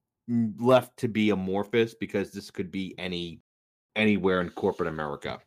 [0.58, 3.42] left to be amorphous because this could be any
[3.94, 5.38] anywhere in corporate America.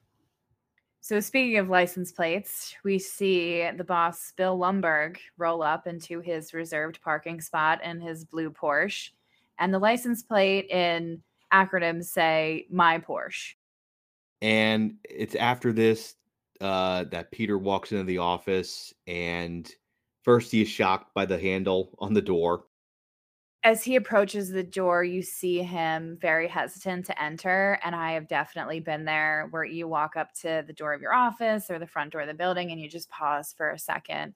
[1.10, 6.54] So, speaking of license plates, we see the boss, Bill Lumbergh, roll up into his
[6.54, 9.10] reserved parking spot in his blue Porsche.
[9.58, 13.56] And the license plate in acronyms say, My Porsche.
[14.44, 16.14] And it's after this
[16.62, 18.94] uh, that Peter walks into the office.
[19.08, 19.68] And
[20.24, 22.66] First, he is shocked by the handle on the door.
[23.64, 27.78] As he approaches the door, you see him very hesitant to enter.
[27.84, 31.14] And I have definitely been there where you walk up to the door of your
[31.14, 34.34] office or the front door of the building and you just pause for a second.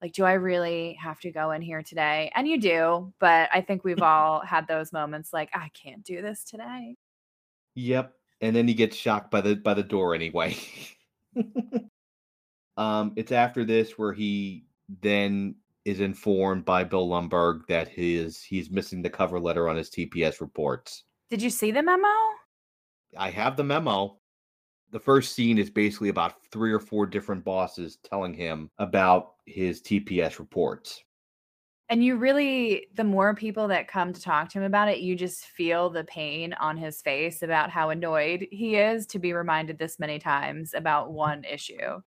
[0.00, 2.32] Like, do I really have to go in here today?
[2.34, 3.12] And you do.
[3.20, 6.96] But I think we've all had those moments like, I can't do this today.
[7.74, 8.14] Yep.
[8.40, 10.56] And then he gets shocked by the by the door anyway.
[12.76, 14.64] um, it's after this where he
[15.02, 19.90] then is informed by Bill Lumbergh that his he's missing the cover letter on his
[19.90, 21.04] TPS reports.
[21.30, 22.08] Did you see the memo?
[23.16, 24.18] I have the memo.
[24.90, 29.82] The first scene is basically about three or four different bosses telling him about his
[29.82, 31.02] TPS reports.
[31.90, 35.16] And you really, the more people that come to talk to him about it, you
[35.16, 39.78] just feel the pain on his face about how annoyed he is to be reminded
[39.78, 42.00] this many times about one issue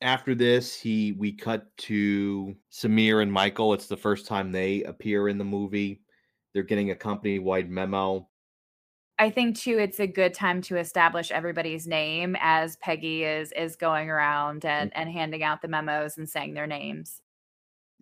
[0.00, 3.74] after this, he we cut to Samir and Michael.
[3.74, 6.02] It's the first time they appear in the movie.
[6.52, 8.28] They're getting a company wide memo.
[9.18, 13.76] I think too it's a good time to establish everybody's name as Peggy is is
[13.76, 14.68] going around mm-hmm.
[14.68, 17.20] and and handing out the memos and saying their names.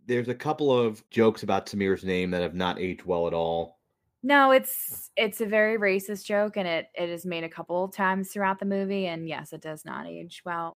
[0.06, 3.78] There's a couple of jokes about Samir's name that have not aged well at all.
[4.22, 8.30] No, it's it's a very racist joke and it it is made a couple times
[8.30, 10.76] throughout the movie and yes, it does not age well.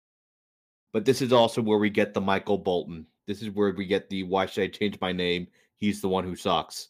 [0.93, 3.05] But this is also where we get the Michael Bolton.
[3.27, 5.47] This is where we get the why should I change my name?
[5.77, 6.89] He's the one who sucks.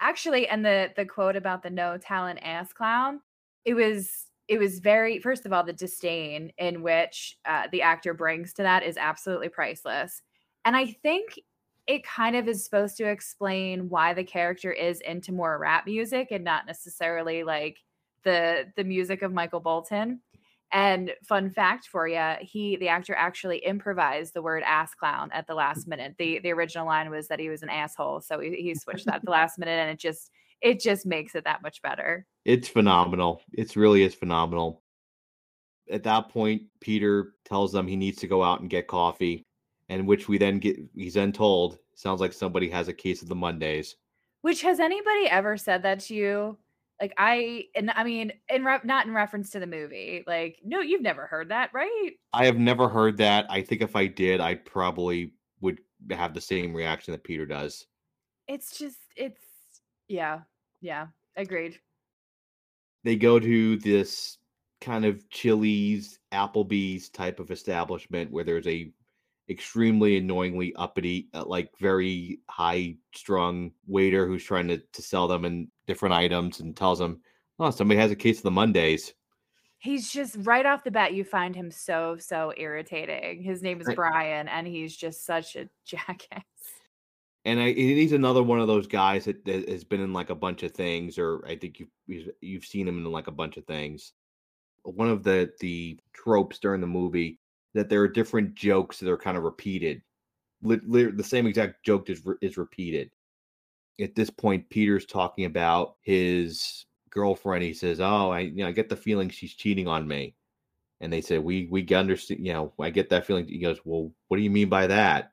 [0.00, 3.20] Actually, and the the quote about the no talent ass clown,
[3.64, 8.12] it was it was very first of all the disdain in which uh, the actor
[8.12, 10.22] brings to that is absolutely priceless.
[10.64, 11.38] And I think
[11.86, 16.28] it kind of is supposed to explain why the character is into more rap music
[16.30, 17.78] and not necessarily like
[18.24, 20.20] the the music of Michael Bolton.
[20.72, 25.46] And fun fact for you, he the actor actually improvised the word ass clown at
[25.46, 26.14] the last minute.
[26.18, 29.16] The the original line was that he was an asshole, so he, he switched that
[29.16, 30.30] at the last minute and it just
[30.62, 32.26] it just makes it that much better.
[32.46, 33.42] It's phenomenal.
[33.52, 34.82] It's really is phenomenal.
[35.90, 39.44] At that point, Peter tells them he needs to go out and get coffee,
[39.90, 43.28] and which we then get he's then told sounds like somebody has a case of
[43.28, 43.96] the Mondays.
[44.40, 46.56] Which has anybody ever said that to you?
[47.02, 50.22] Like I and I mean in re- not in reference to the movie.
[50.24, 52.12] Like no, you've never heard that, right?
[52.32, 53.44] I have never heard that.
[53.50, 55.80] I think if I did, I probably would
[56.12, 57.86] have the same reaction that Peter does.
[58.46, 59.42] It's just it's
[60.06, 60.42] yeah.
[60.80, 61.80] Yeah, agreed.
[63.04, 64.38] They go to this
[64.80, 68.92] kind of Chili's, Applebee's type of establishment where there's a
[69.52, 75.44] extremely annoyingly uppity, uh, like very high strung waiter who's trying to, to sell them
[75.44, 77.20] in different items and tells them,
[77.60, 79.12] oh, somebody has a case of the Mondays.
[79.78, 83.42] He's just right off the bat, you find him so, so irritating.
[83.42, 83.96] His name is right.
[83.96, 86.42] Brian, and he's just such a jackass.
[87.44, 90.34] And I, he's another one of those guys that, that, has been in like a
[90.34, 93.66] bunch of things, or I think you've you've seen him in like a bunch of
[93.66, 94.12] things.
[94.84, 97.40] One of the the tropes during the movie
[97.74, 100.02] that there are different jokes that are kind of repeated.
[100.62, 103.10] the same exact joke is, is repeated.
[104.00, 107.62] At this point, Peter's talking about his girlfriend.
[107.62, 110.34] He says, "Oh, I you know I get the feeling she's cheating on me,"
[111.00, 112.44] and they say, "We we understand.
[112.44, 115.32] You know, I get that feeling." He goes, "Well, what do you mean by that?"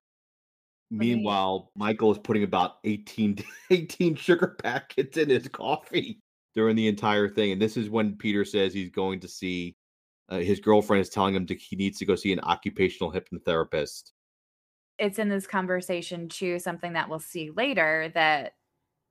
[0.92, 3.38] Meanwhile, Michael is putting about 18,
[3.70, 6.20] 18 sugar packets in his coffee
[6.56, 7.52] during the entire thing.
[7.52, 9.76] And this is when Peter says he's going to see
[10.30, 14.12] uh, his girlfriend is telling him to, he needs to go see an occupational hypnotherapist.
[14.98, 18.54] It's in this conversation too, something that we'll see later that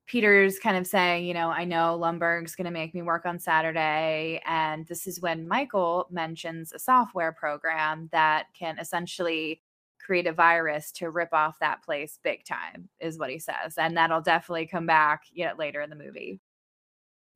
[0.06, 3.38] Peter's kind of saying, you know, I know Lumbergh's going to make me work on
[3.38, 4.40] Saturday.
[4.46, 9.60] And this is when Michael mentions a software program that can essentially
[10.00, 13.76] create a virus to rip off that place big time, is what he says.
[13.76, 16.40] And that'll definitely come back know, later in the movie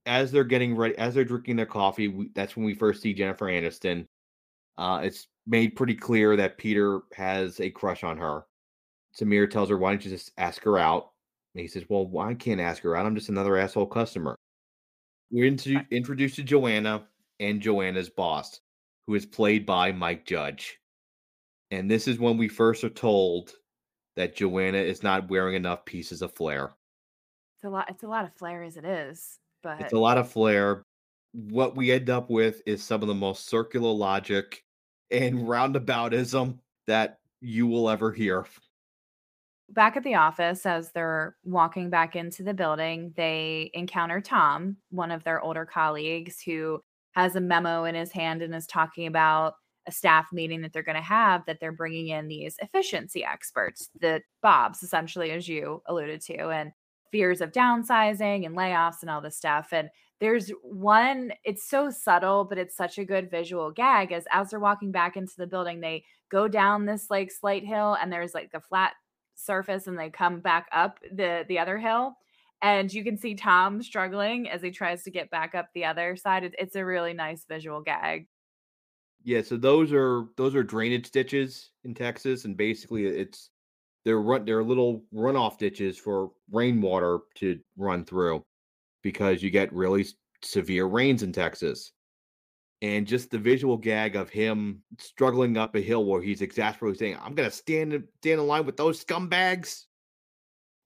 [0.06, 3.14] as they're getting ready, as they're drinking their coffee, we, that's when we first see
[3.14, 4.06] Jennifer Aniston.
[4.78, 8.44] Uh, it's made pretty clear that Peter has a crush on her.
[9.18, 11.12] Samir tells her, "Why don't you just ask her out?"
[11.54, 13.06] And he says, "Well, why can't ask her out?
[13.06, 14.36] I'm just another asshole customer."
[15.30, 17.06] We're into, introduced to Joanna
[17.40, 18.60] and Joanna's boss,
[19.06, 20.78] who is played by Mike Judge.
[21.70, 23.54] And this is when we first are told
[24.16, 26.74] that Joanna is not wearing enough pieces of flair.
[27.56, 27.88] It's a lot.
[27.88, 29.38] It's a lot of flair as it is.
[29.62, 30.84] But it's a lot of flair.
[31.32, 34.64] What we end up with is some of the most circular logic
[35.10, 38.46] and roundaboutism that you will ever hear.
[39.70, 45.10] Back at the office, as they're walking back into the building, they encounter Tom, one
[45.10, 46.80] of their older colleagues, who
[47.12, 49.54] has a memo in his hand and is talking about
[49.86, 53.90] a staff meeting that they're going to have that they're bringing in these efficiency experts,
[54.00, 56.72] the Bobs, essentially, as you alluded to, and
[57.12, 59.68] fears of downsizing and layoffs and all this stuff.
[59.72, 64.50] And there's one, it's so subtle, but it's such a good visual gag as as
[64.50, 68.34] they're walking back into the building, they go down this like slight hill and there's
[68.34, 68.94] like a flat
[69.34, 72.16] surface and they come back up the the other hill
[72.62, 76.16] and you can see Tom struggling as he tries to get back up the other
[76.16, 76.44] side.
[76.44, 78.28] It, it's a really nice visual gag.
[79.24, 83.50] Yeah, so those are those are drainage ditches in Texas, and basically it's
[84.04, 88.44] they're run they're little runoff ditches for rainwater to run through
[89.02, 90.06] because you get really
[90.42, 91.92] severe rains in Texas.
[92.80, 97.18] And just the visual gag of him struggling up a hill where he's exasperated saying,
[97.22, 99.84] I'm gonna stand stand in line with those scumbags.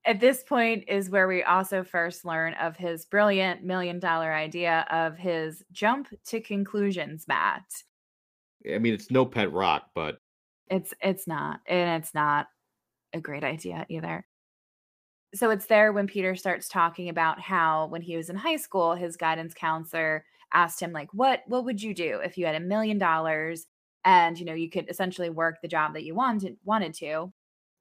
[0.05, 4.85] At this point is where we also first learn of his brilliant million dollar idea
[4.91, 7.63] of his jump to conclusions mat.
[8.71, 10.19] I mean, it's no pet rock, but
[10.69, 12.47] it's it's not, and it's not
[13.17, 14.25] a great idea either.
[15.35, 18.95] So it's there when Peter starts talking about how when he was in high school,
[18.95, 22.59] his guidance counselor asked him like, "What what would you do if you had a
[22.61, 23.67] million dollars
[24.05, 27.33] and you know you could essentially work the job that you wanted wanted to?"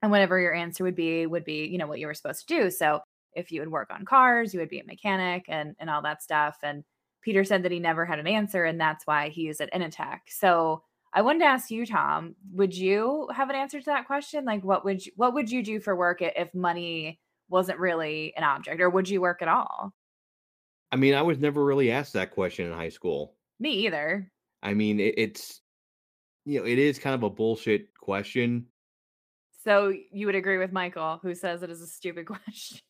[0.02, 2.54] And whatever your answer would be would be you know what you were supposed to
[2.62, 2.70] do.
[2.70, 3.00] So
[3.34, 6.22] if you would work on cars, you would be a mechanic and and all that
[6.22, 6.58] stuff.
[6.62, 6.84] And
[7.22, 10.20] Peter said that he never had an answer, and that's why he is at Initech.
[10.28, 10.82] So
[11.16, 14.44] I wanted to ask you, Tom, would you have an answer to that question?
[14.44, 18.44] Like, what would you, what would you do for work if money wasn't really an
[18.44, 19.94] object, or would you work at all?
[20.92, 23.34] I mean, I was never really asked that question in high school.
[23.58, 24.30] Me either.
[24.62, 25.62] I mean, it, it's
[26.44, 28.66] you know, it is kind of a bullshit question.
[29.64, 32.80] So you would agree with Michael, who says it is a stupid question.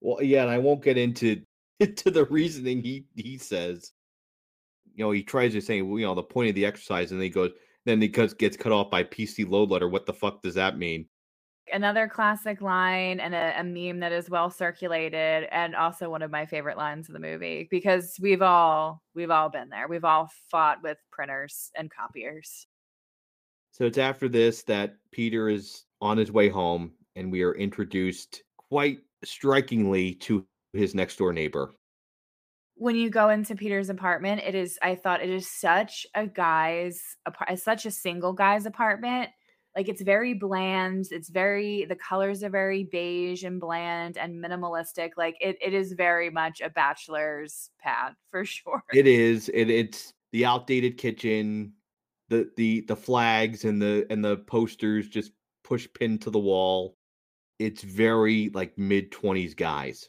[0.00, 1.42] well, yeah, and I won't get into
[1.96, 3.92] to the reasoning he he says.
[5.00, 7.18] You know, he tries to say, well, you know, the point of the exercise, and
[7.18, 7.52] then he goes,
[7.86, 9.88] then he gets gets cut off by PC load letter.
[9.88, 11.06] What the fuck does that mean?
[11.72, 16.30] Another classic line and a, a meme that is well circulated, and also one of
[16.30, 19.88] my favorite lines of the movie because we've all we've all been there.
[19.88, 22.66] We've all fought with printers and copiers.
[23.70, 28.42] So it's after this that Peter is on his way home, and we are introduced
[28.68, 31.72] quite strikingly to his next door neighbor.
[32.80, 37.18] When you go into Peter's apartment, it is I thought it is such a guy's
[37.26, 39.28] uh, such a single guy's apartment.
[39.76, 41.08] Like it's very bland.
[41.10, 45.10] It's very the colors are very beige and bland and minimalistic.
[45.18, 48.82] Like it it is very much a bachelor's pad for sure.
[48.94, 49.50] It is.
[49.50, 51.74] It it's the outdated kitchen,
[52.30, 55.32] the the the flags and the and the posters just
[55.64, 56.96] push pinned to the wall.
[57.58, 60.08] It's very like mid 20s guys.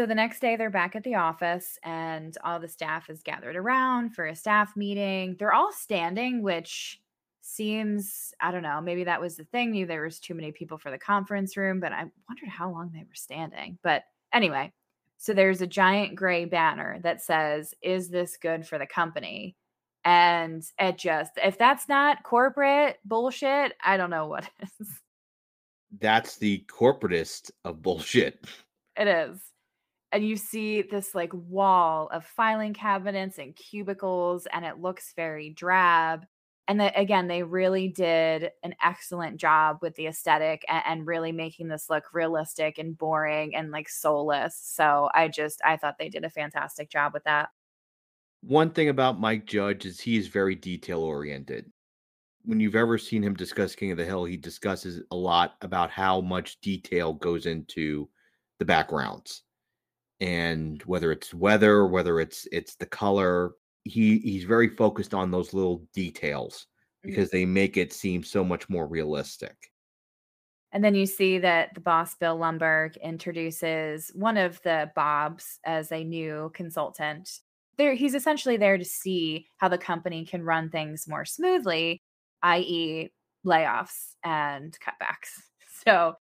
[0.00, 3.54] So the next day, they're back at the office, and all the staff is gathered
[3.54, 5.36] around for a staff meeting.
[5.38, 6.98] They're all standing, which
[7.42, 9.72] seems, I don't know, maybe that was the thing.
[9.72, 12.92] Maybe there was too many people for the conference room, but I wondered how long
[12.94, 13.76] they were standing.
[13.82, 14.72] But anyway,
[15.18, 19.54] so there's a giant gray banner that says, Is this good for the company?
[20.06, 24.48] And it just, if that's not corporate bullshit, I don't know what
[24.80, 24.88] is.
[25.98, 28.46] That's the corporatist of bullshit.
[28.96, 29.50] It is
[30.12, 35.50] and you see this like wall of filing cabinets and cubicles and it looks very
[35.50, 36.24] drab
[36.68, 41.32] and that again they really did an excellent job with the aesthetic and, and, really
[41.32, 46.08] making this look realistic and boring and like soulless so i just i thought they
[46.08, 47.50] did a fantastic job with that.
[48.42, 51.70] One thing about mike judge is he is very detail oriented
[52.44, 55.90] when you've ever seen him discuss king of the hill he discusses a lot about
[55.90, 58.08] how much detail goes into
[58.58, 59.42] the backgrounds
[60.20, 63.52] and whether it's weather, whether it's it's the color,
[63.84, 66.66] he he's very focused on those little details
[67.04, 67.10] mm.
[67.10, 67.38] because mm-hmm.
[67.38, 69.56] they make it seem so much more realistic.
[70.72, 75.90] And then you see that the boss, Bill Lumbergh, introduces one of the Bobs as
[75.90, 77.28] a new consultant.
[77.76, 82.02] There, he's essentially there to see how the company can run things more smoothly,
[82.42, 83.10] i.e.,
[83.44, 85.30] layoffs and cutbacks.
[85.86, 86.16] So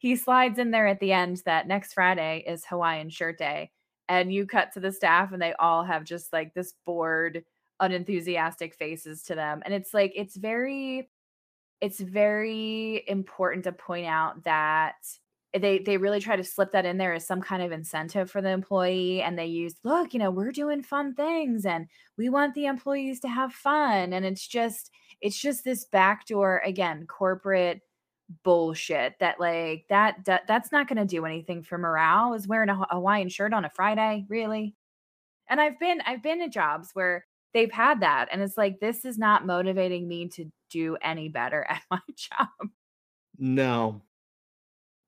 [0.00, 3.70] he slides in there at the end that next Friday is Hawaiian shirt day.
[4.08, 7.44] And you cut to the staff and they all have just like this bored,
[7.80, 9.60] unenthusiastic faces to them.
[9.62, 11.10] And it's like, it's very,
[11.82, 14.94] it's very important to point out that
[15.52, 18.40] they they really try to slip that in there as some kind of incentive for
[18.40, 22.54] the employee and they use look you know we're doing fun things and we want
[22.54, 27.80] the employees to have fun and it's just it's just this backdoor again corporate
[28.44, 32.68] bullshit that like that, that that's not going to do anything for morale is wearing
[32.68, 34.74] a hawaiian shirt on a friday really
[35.48, 38.28] and i've been i've been at jobs where they've had that.
[38.30, 42.48] And it's like, this is not motivating me to do any better at my job.
[43.38, 44.02] No.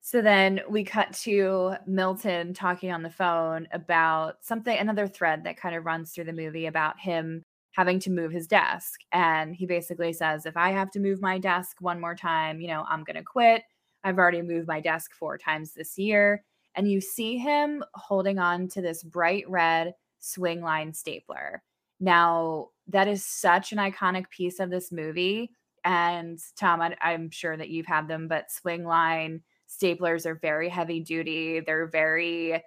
[0.00, 5.56] So then we cut to Milton talking on the phone about something, another thread that
[5.56, 9.00] kind of runs through the movie about him having to move his desk.
[9.12, 12.68] And he basically says, if I have to move my desk one more time, you
[12.68, 13.62] know, I'm going to quit.
[14.04, 16.44] I've already moved my desk four times this year.
[16.74, 21.62] And you see him holding on to this bright red Swingline stapler.
[22.00, 25.50] Now, that is such an iconic piece of this movie.
[25.84, 31.00] And Tom, I, am sure that you've had them, but Swingline staplers are very heavy
[31.00, 31.60] duty.
[31.60, 32.62] They're very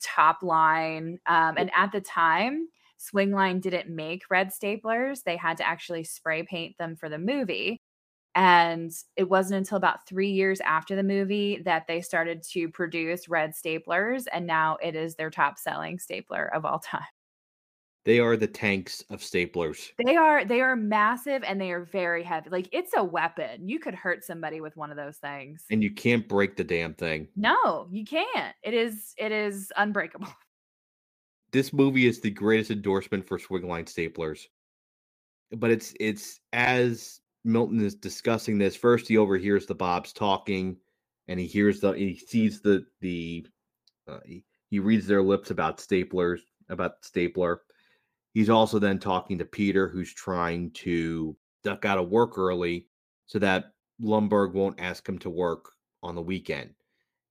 [0.00, 1.18] top line.
[1.26, 2.68] Um, and at the time,
[2.98, 5.22] Swingline didn't make red staplers.
[5.22, 7.80] They had to actually spray paint them for the movie.
[8.34, 13.28] And it wasn't until about three years after the movie that they started to produce
[13.28, 14.26] red staplers.
[14.30, 17.00] And now it is their top selling stapler of all time.
[18.06, 19.90] They are the tanks of staplers.
[20.06, 22.50] They are they are massive and they are very heavy.
[22.50, 23.68] Like it's a weapon.
[23.68, 25.64] You could hurt somebody with one of those things.
[25.70, 27.26] And you can't break the damn thing.
[27.34, 28.54] No, you can't.
[28.62, 30.28] It is it is unbreakable.
[31.56, 34.40] This movie is the greatest endorsement for swingline staplers.
[35.52, 40.76] But it's it's as Milton is discussing this, first he overhears the Bobs talking
[41.28, 43.46] and he hears the he sees the the
[44.06, 47.62] uh, he, he reads their lips about staplers about stapler
[48.34, 51.34] He's also then talking to Peter, who's trying to
[51.64, 52.86] duck out of work early
[53.24, 55.70] so that Lumbergh won't ask him to work
[56.02, 56.74] on the weekend.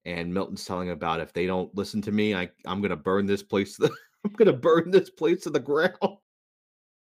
[0.06, 3.28] And Milton's telling him about if they don't listen to me, I, I'm gonna burn
[3.28, 3.80] this place.
[4.26, 5.94] I'm gonna burn this place to the ground.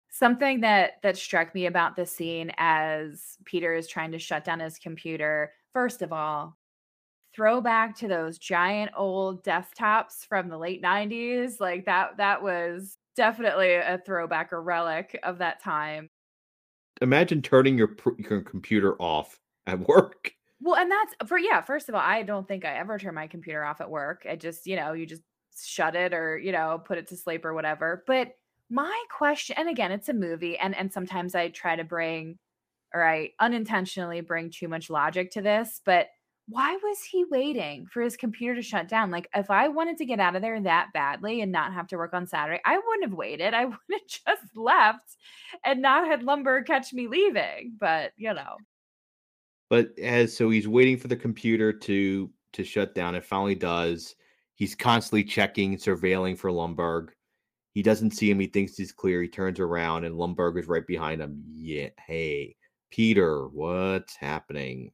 [0.10, 4.60] Something that that struck me about this scene as Peter is trying to shut down
[4.60, 5.54] his computer.
[5.74, 6.58] First of all,
[7.34, 11.62] throwback to those giant old desktops from the late 90s.
[11.62, 16.10] Like that that was definitely a throwback or relic of that time.
[17.02, 20.34] Imagine turning your your computer off at work.
[20.60, 23.28] Well, and that's for yeah, first of all, I don't think I ever turn my
[23.28, 24.26] computer off at work.
[24.30, 25.22] I just, you know, you just
[25.66, 28.04] shut it or, you know, put it to sleep or whatever.
[28.08, 28.34] But
[28.70, 32.38] my question and again, it's a movie and and sometimes I try to bring
[32.94, 36.08] or I unintentionally bring too much logic to this, but
[36.50, 39.12] why was he waiting for his computer to shut down?
[39.12, 41.98] Like, if I wanted to get out of there that badly and not have to
[41.98, 43.54] work on Saturday, I wouldn't have waited.
[43.54, 45.18] I would have just left
[45.66, 47.76] and not had Lumbergh catch me leaving.
[47.78, 48.58] But you know.
[49.70, 53.16] But as so he's waiting for the computer to to shut down.
[53.16, 54.16] It finally does.
[54.58, 57.10] He's constantly checking, surveilling for Lumbergh.
[57.74, 58.40] He doesn't see him.
[58.40, 59.22] He thinks he's clear.
[59.22, 61.42] He turns around and Lumbergh is right behind him.
[61.56, 62.56] Yeah, hey,
[62.92, 64.92] Peter, what's happening?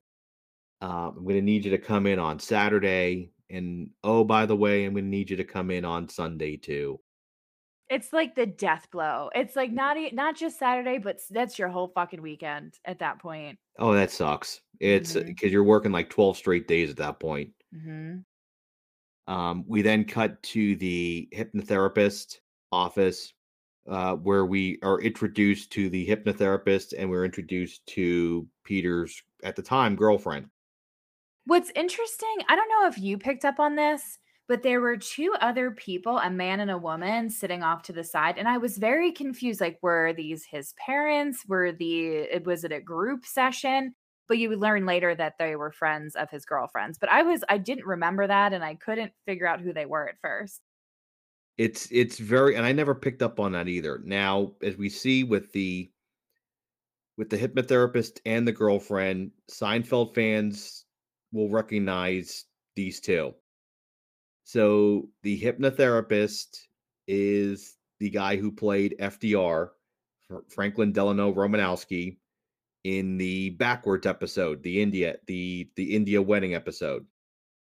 [0.84, 3.32] uh, I'm going to need you to come in on Saturday.
[3.50, 6.58] And oh, by the way, I'm going to need you to come in on Sunday
[6.58, 7.00] too.
[7.90, 9.30] It's like the death blow.
[9.34, 13.60] It's like not not just Saturday, but that's your whole fucking weekend at that point.
[13.80, 14.62] Oh, that sucks.
[14.80, 15.48] It's because mm-hmm.
[15.48, 17.52] you're working like 12 straight days at that point.
[17.74, 18.20] Mm-hmm.
[19.28, 22.40] Um, we then cut to the hypnotherapist
[22.72, 23.34] office
[23.90, 29.62] uh, where we are introduced to the hypnotherapist and we're introduced to Peter's, at the
[29.62, 30.48] time, girlfriend.
[31.46, 35.34] What's interesting, I don't know if you picked up on this, but there were two
[35.42, 38.38] other people, a man and a woman, sitting off to the side.
[38.38, 39.62] And I was very confused.
[39.62, 41.44] Like, were these his parents?
[41.48, 43.96] Were the, was it a group session?
[44.28, 46.98] But you learn later that they were friends of his girlfriends.
[46.98, 50.08] But I was, I didn't remember that and I couldn't figure out who they were
[50.08, 50.62] at first.
[51.58, 54.02] It's, it's very, and I never picked up on that either.
[54.04, 55.92] Now, as we see with the,
[57.18, 60.86] with the hypnotherapist and the girlfriend, Seinfeld fans
[61.32, 62.46] will recognize
[62.76, 63.34] these two.
[64.46, 66.60] So the hypnotherapist
[67.08, 69.70] is the guy who played FDR,
[70.50, 72.18] Franklin Delano Romanowski,
[72.84, 77.06] in the backwards episode, the India, the the India wedding episode.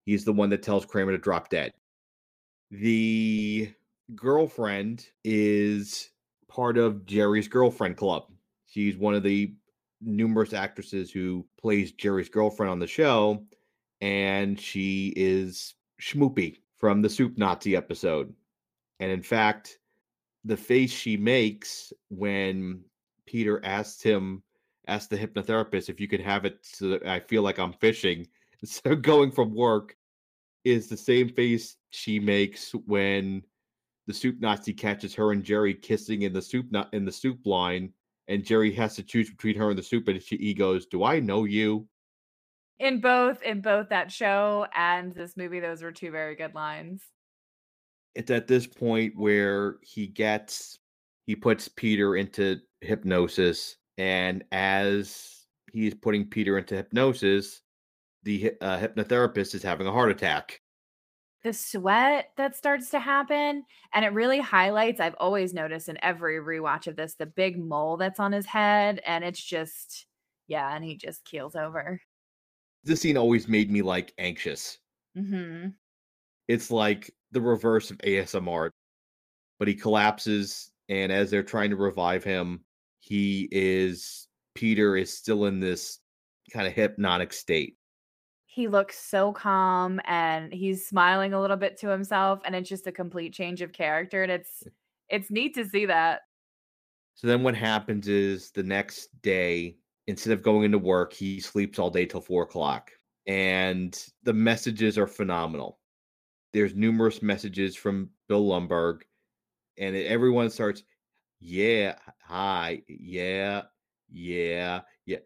[0.06, 1.74] He's the one that tells Kramer to drop dead.
[2.72, 3.74] The
[4.16, 6.10] girlfriend is
[6.48, 8.24] part of Jerry's girlfriend club.
[8.66, 9.54] She's one of the
[10.02, 13.44] numerous actresses who plays Jerry's girlfriend on the show
[14.02, 18.34] and she is Schmoopy from the Soup Nazi episode.
[19.00, 19.80] And in fact,
[20.46, 22.84] the face she makes when
[23.26, 24.44] Peter asks him,
[24.88, 28.28] asks the hypnotherapist if you could have it so that I feel like I'm fishing
[28.66, 29.96] So going from work,
[30.66, 33.44] is the same face she makes when
[34.08, 37.46] the soup Nazi catches her and Jerry kissing in the soup not in the soup
[37.46, 37.94] line,
[38.28, 41.04] and Jerry has to choose between her and the soup, and she, he goes, "Do
[41.04, 41.88] I know you?"
[42.80, 47.02] in both in both that show and this movie those were two very good lines
[48.14, 50.78] it's at this point where he gets
[51.28, 57.62] he puts Peter into hypnosis, and as he's putting Peter into hypnosis,
[58.24, 60.62] the uh, hypnotherapist is having a heart attack.
[61.44, 66.38] The sweat that starts to happen, and it really highlights I've always noticed in every
[66.38, 70.08] rewatch of this, the big mole that's on his head, and it's just
[70.48, 72.02] yeah, and he just keels over.
[72.84, 74.80] This scene always made me, like, anxious.
[75.16, 75.78] Mhm.
[76.48, 78.72] It's like the reverse of ASMR.
[79.60, 82.66] But he collapses, and as they're trying to revive him,
[83.08, 86.00] he is Peter is still in this
[86.52, 87.78] kinda hypnotic state.
[88.46, 92.88] He looks so calm, and he's smiling a little bit to himself, and it's just
[92.88, 94.70] a complete change of character, and it's eh.
[95.10, 96.22] it's neat to see that.
[97.16, 99.78] So then what happens is the next day,
[100.08, 102.92] instead of going into work, he sleeps all day till four o'clock.
[103.28, 105.80] and the messages are phenomenal.
[106.54, 109.04] There's numerous messages from Bill Lumbergh,
[109.78, 110.84] and everyone starts,
[111.40, 113.64] "Yeah, hi, yeah,
[114.10, 115.18] yeah, yeah.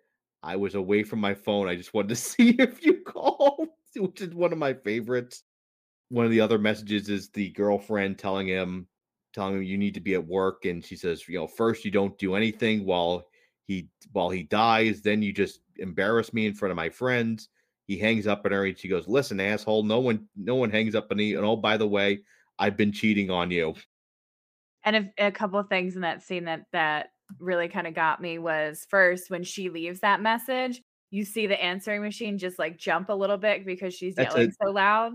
[0.43, 4.21] I was away from my phone, I just wanted to see if you called," which
[4.21, 5.43] is one of my favorites.
[6.09, 8.87] One of the other messages is the girlfriend telling him
[9.33, 11.91] telling him, "You need to be at work," and she says, you know, first you
[11.91, 13.27] don't do anything while
[13.67, 17.49] he while he dies, then you just embarrass me in front of my friends."
[17.87, 20.95] He hangs up on her, and she goes, "Listen, asshole, no one no one hangs
[20.95, 22.23] up on me, and oh, by the way,
[22.59, 23.75] I've been cheating on you."
[24.83, 27.09] And if a couple of things in that scene that that
[27.39, 32.01] really kinda got me was, first, when she leaves that message, you see the answering
[32.01, 35.13] machine just, like, jump a little bit because she's That's yelling a so loud.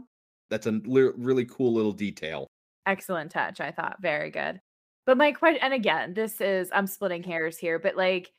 [0.51, 2.47] that's a li really cool little detail.
[2.87, 4.61] Excellent touch, I thought, very good.
[5.07, 8.33] But my que and again, this is I'm splitting hairs here, but, like,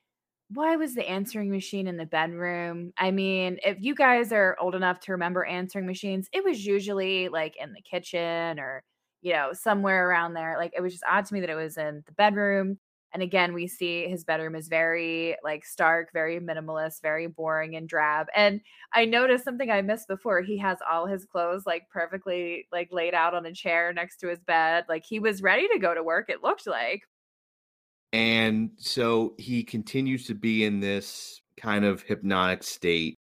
[0.50, 2.94] why was the answering machine in the bedroom?
[2.98, 7.30] I mean, if you guys are old enough to remember answering machines, it was usually,
[7.30, 8.84] like, in the kitchen or,
[9.22, 11.78] you know, somewhere around there, like, it was just odd to me that it was
[11.78, 12.80] in the bedroom,
[13.14, 17.88] and again, we see his bedroom is very, like, stark, very minimalist, very boring and
[17.90, 18.62] drab, and
[18.94, 23.14] I noticed something I missed before, he has all his clothes, like, perfectly, like, laid
[23.14, 26.04] out on a chair next to his bed, like, he was ready to go to
[26.04, 27.02] work, it looked like.
[28.14, 33.16] And so he continues to be in this kind of hypnotic state.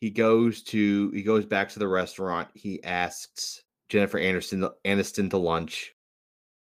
[0.00, 5.38] He goes to he goes back to the restaurant, he asks Jennifer Anderson Aniston to
[5.38, 5.94] lunch.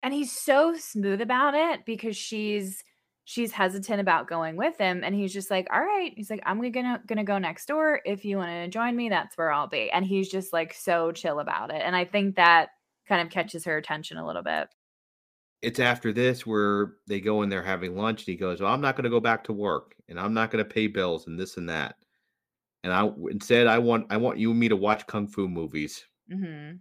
[0.03, 2.85] And he's so smooth about it because she's
[3.25, 7.03] she's hesitant about going with him, and he's just like, "Alright," he's like, "I'm gonna
[7.07, 10.31] gonna go next door, if you wanna join me, that's where I'll be," and he's
[10.31, 12.71] just, like, so chill about it, and I think that
[13.09, 14.69] kind of catches her attention a little bit.
[15.63, 18.81] It's after this where they go in they're having lunch, and he goes, "Well, I'm
[18.81, 21.69] not gonna go back to work, and I'm not gonna pay bills, and this and
[21.69, 21.97] that,
[22.85, 26.07] and i instead, I want I want you and me to watch kung fu movies."
[26.29, 26.81] Mhm.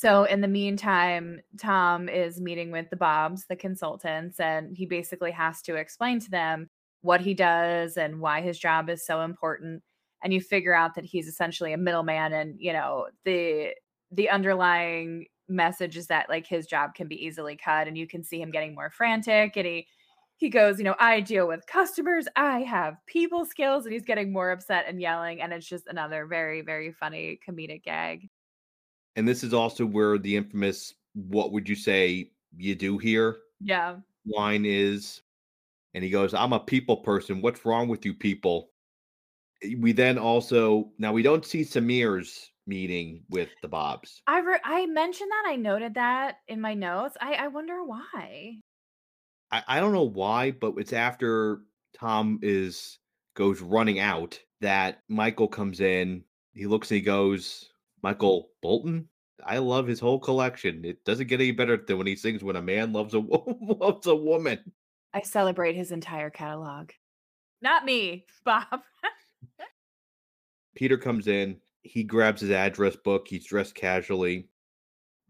[0.00, 5.30] So, in the meantime, Tom is meeting with the Bobs, the consultants, and he basically
[5.32, 6.70] has to explain to them
[7.02, 9.82] what he does and why his job is so important,
[10.22, 13.74] and you figure out that he's essentially a middleman and, you know, the
[14.12, 18.22] the underlying message is that, like, his job can be easily cut, and you can
[18.24, 19.86] see him getting more frantic, and he
[20.38, 24.32] he goes, you know, "I deal with customers, I have people skills," and he's getting
[24.32, 28.30] more upset and yelling, and it's just another very, very funny comedic gag.
[29.16, 34.00] And this is also where the infamous, "What would you say you do here?" Yeah.
[34.26, 35.22] line is,
[35.94, 38.72] and he goes, "I'm a people person, what's wrong with you people?"
[39.62, 44.22] Eh, we then also now we don't see Samir's meeting with the Bobs.
[44.26, 48.60] I re I mentioned that, I noted that in my notes, I I wonder why.
[49.52, 51.62] I I don't know why, but it's after
[51.94, 52.98] Tom is
[53.34, 59.08] goes running out that Michael comes in, he looks and he goes, "Michael Bolton?
[59.44, 62.56] I love his whole collection, it doesn't get any better than when he sings When
[62.56, 63.18] a Man Loves a
[63.60, 64.72] Loves a Woman."
[65.12, 66.90] I celebrate his entire catalog.
[67.62, 68.82] Not me, Bob.
[70.74, 74.48] Peter comes in, he grabs his address book, he's dressed casually.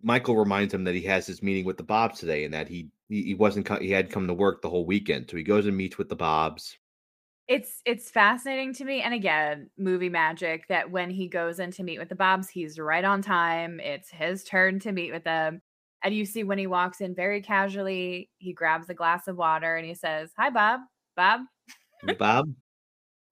[0.02, 2.90] Michael reminds him that he has his meeting with the Bobs today and that he
[3.08, 5.98] he wasn't he hadn't come to work the whole weekend, so he goes and meets
[5.98, 6.78] with the Bobs.
[7.50, 11.82] It's it's fascinating to me, and again, movie magic that when he goes in to
[11.82, 15.60] meet with the Bobs, he's right on time, it's his turn to meet with them,
[16.04, 19.74] and you see when he walks in very casually, he grabs a glass of water
[19.74, 20.80] and he says, "Hi, Bob.
[21.16, 21.40] Bob?"
[22.18, 22.54] Bob,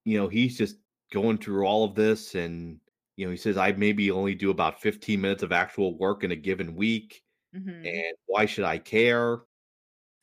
[0.04, 0.78] you know, he's just
[1.12, 2.80] going through all of this and,
[3.16, 6.32] you know, he says, "I maybe only do about 15 minutes of actual work in
[6.32, 7.92] a given week, Mhm.
[7.94, 9.42] and why should I care?"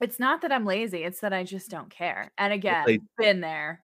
[0.02, 3.85] It's not that I'm lazy, it's that I just don't care, and again, been there.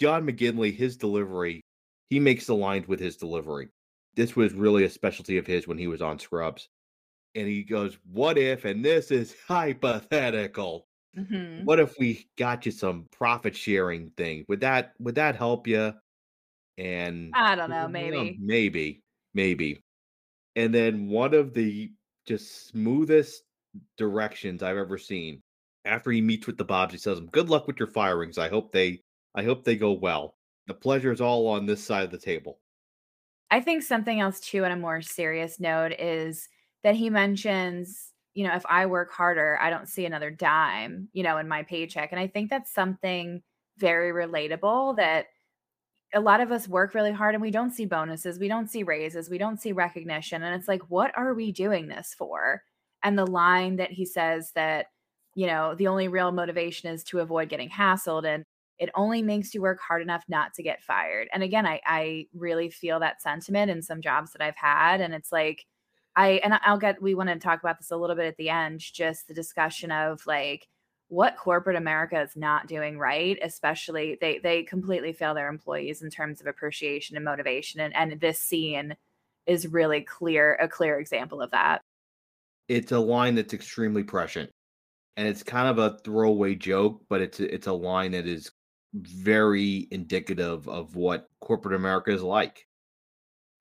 [0.00, 1.62] John McGinley, his delivery,
[2.10, 3.68] he makes the lines with his delivery.
[4.14, 6.68] This was really a specialty of his when he was on Scrubs.
[7.36, 10.86] and he goes, "What if?" And this is hypothetical.
[11.16, 11.64] Mhm.
[11.64, 14.44] What if we got you some profit sharing thing?
[14.48, 15.94] Would that would that help you?
[16.78, 18.38] And I don't know, "Well, maybe.
[18.38, 19.02] maybe,
[19.34, 19.82] maybe.
[20.56, 21.92] And then one of the
[22.26, 23.44] just smoothest
[23.96, 25.42] directions I've ever seen.
[25.84, 28.38] After he meets with the Bobs, he says, "Good luck with your firings.
[28.38, 29.02] I hope they
[29.34, 30.36] I hope they go well.
[30.66, 32.60] The pleasure is all on this side of the table."
[33.50, 36.48] I think something else too on a more serious note is
[36.82, 41.22] that he mentions, you know, if I work harder, I don't see another dime, you
[41.22, 42.12] know, in my paycheck.
[42.12, 43.42] And I think that's something
[43.78, 45.26] very relatable that
[46.14, 48.82] a lot of us work really hard and we don't see bonuses, we don't see
[48.82, 50.42] raises, we don't see recognition.
[50.42, 52.62] And it's like, what are we doing this for?
[53.02, 54.86] And the line that he says that,
[55.34, 58.26] you know, the only real motivation is to avoid getting hassled.
[58.26, 58.44] And
[58.80, 61.28] it only makes you work hard enough not to get fired.
[61.32, 65.00] And again, I, I really feel that sentiment in some jobs that I've had.
[65.00, 65.66] And it's like,
[66.16, 68.50] I, and I'll get, we want to talk about this a little bit at the
[68.50, 70.66] end, just the discussion of like,
[71.08, 76.08] what corporate America is not doing right, especially they they completely fail their employees in
[76.08, 77.80] terms of appreciation and motivation.
[77.80, 78.94] And, and this scene
[79.44, 81.82] is really clear, a clear example of that.
[82.68, 84.50] It's a line that's extremely prescient.
[85.16, 88.49] And it's kind of a throwaway joke, but it's it's a line that is
[88.94, 92.66] very indicative of what corporate America is like.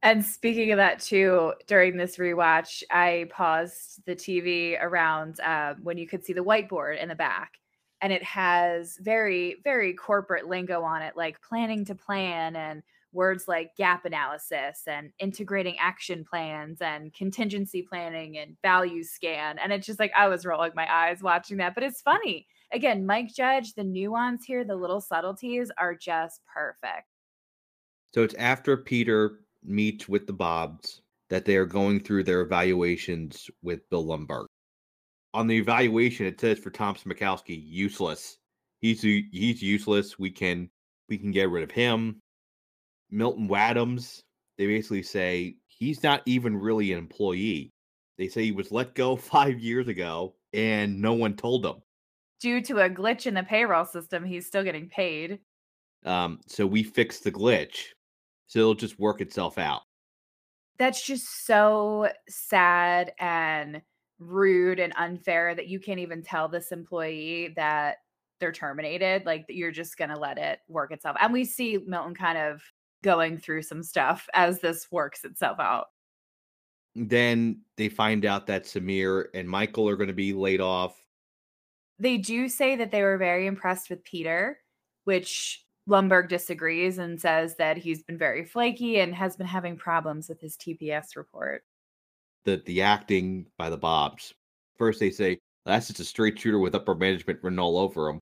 [0.01, 5.97] And speaking of that too, during this rewatch, I paused the TV around uh, when
[5.97, 7.53] you could see the whiteboard in the back,
[8.01, 13.47] and it has very, very corporate lingo on it, like planning to plan and words
[13.47, 19.57] like gap analysis and integrating action plans and contingency planning and value scan.
[19.59, 22.47] And it's just like I was rolling my eyes watching that, but it's funny.
[22.71, 27.07] Again, Mike Judge, the nuance here, the little subtleties are just perfect.
[28.13, 33.49] So it's after Peter meets with the Bobs that they are going through their evaluations
[33.61, 34.47] with Bill Lumbergh.
[35.33, 38.37] On the evaluation, it says for Tom Smykowski, useless.
[38.81, 40.17] He's he's useless.
[40.17, 40.69] We can
[41.07, 42.19] we can get rid of him.
[43.11, 44.21] Milton Waddams,
[44.57, 47.71] they basically say he's not even really an employee.
[48.17, 51.75] They say he was let go five years ago and no one told him.
[52.39, 55.39] Due to a glitch in the payroll system, he's still getting paid.
[56.05, 57.87] Um, so we fixed the glitch.
[58.47, 59.81] So it'll just work itself out.
[60.77, 63.81] That's just so sad and
[64.17, 67.97] rude and unfair that you can't even tell this employee that
[68.39, 69.25] they're terminated.
[69.25, 71.17] Like you're just going to let it work itself.
[71.19, 72.61] And we see Milton kind of
[73.03, 75.87] going through some stuff as this works itself out.
[76.95, 80.95] Then they find out that Samir and Michael are going to be laid off.
[81.99, 84.59] They do say that they were very impressed with Peter,
[85.03, 90.29] which Lumbergh disagrees and says that he's been very flaky and has been having problems
[90.29, 91.63] with his TPS report.
[92.45, 94.33] The the acting by the Bobs.
[94.77, 98.19] First they say that's just a straight shooter with upper management written all over him.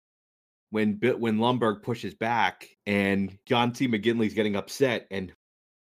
[0.72, 3.88] When when Lumbergh pushes back and John C.
[3.88, 5.32] McGinley's getting upset and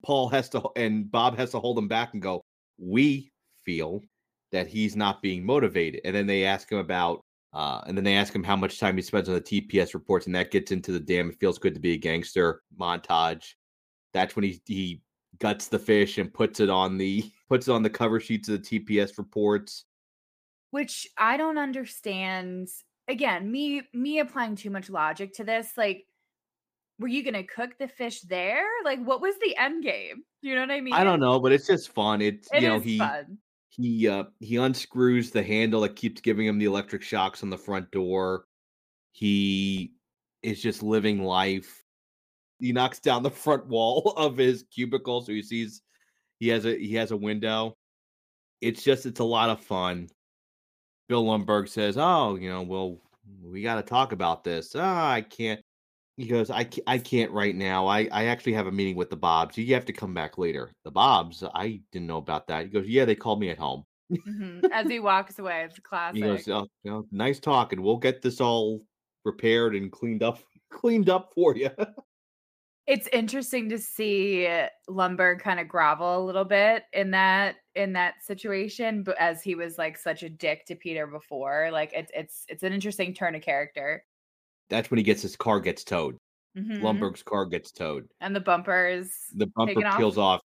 [0.04, 2.42] Paul has to and Bob has to hold him back and go,
[2.78, 3.32] "We
[3.66, 4.04] feel
[4.52, 7.22] that he's not being motivated." And then they ask him about
[7.58, 10.28] uh, and then they ask him how much time he spends on the TPS reports,
[10.28, 13.56] and that gets into the damn it feels good to be a gangster montage.
[14.14, 15.02] That's when he he
[15.40, 18.62] guts the fish and puts it on the puts it on the cover sheets of
[18.62, 19.86] the TPS reports.
[20.70, 22.68] Which I don't understand.
[23.08, 26.06] Again, me me applying too much logic to this, like
[27.00, 28.68] were you gonna cook the fish there?
[28.86, 30.22] Like, what was the end game?
[30.44, 30.94] You know what I mean?
[30.94, 32.22] I don't know, but it's just fun.
[32.22, 33.40] It's It you know he fun.
[33.70, 37.58] He uh he unscrews the handle that keeps giving him the electric shocks on the
[37.58, 38.46] front door.
[39.14, 39.94] He
[40.44, 41.84] is just living life.
[42.60, 45.82] He knocks down the front wall of his cubicle so he sees
[46.40, 47.78] he has a he has a window.
[48.62, 50.10] It's just it's a lot of fun.
[51.10, 53.02] Bill Lumbergh says, "Oh, you know, well,
[53.44, 55.62] we got to talk about this." Ah, I can't.
[56.18, 57.86] He goes, I, I can't right now.
[57.88, 59.58] I, I actually have a meeting with the Bobs.
[59.58, 60.74] You have to come back later.
[60.84, 62.64] The Bobs, I didn't know about that.
[62.66, 63.84] He goes, Yeah, they called me at home.
[64.26, 64.66] Mhm.
[64.72, 66.18] As he walks away, it's classic.
[66.18, 67.82] He goes, oh, you know, Nice talking.
[67.82, 68.86] We'll get this all
[69.26, 70.40] repaired and cleaned up
[70.70, 71.70] cleaned up for you.
[72.86, 74.48] It's interesting to see
[74.90, 79.56] Lumbergh kind of grovel a little bit in that in that situation, but as he
[79.56, 83.36] was like such a dick to Peter before, like it's it's it's an interesting turn
[83.36, 84.06] of character.
[84.70, 86.18] That's when he gets his car gets towed.
[86.58, 86.82] Mhm.
[86.82, 88.08] Lumbergh's car gets towed.
[88.22, 89.98] And the bumpers The bumper taken off.
[89.98, 90.42] peels off.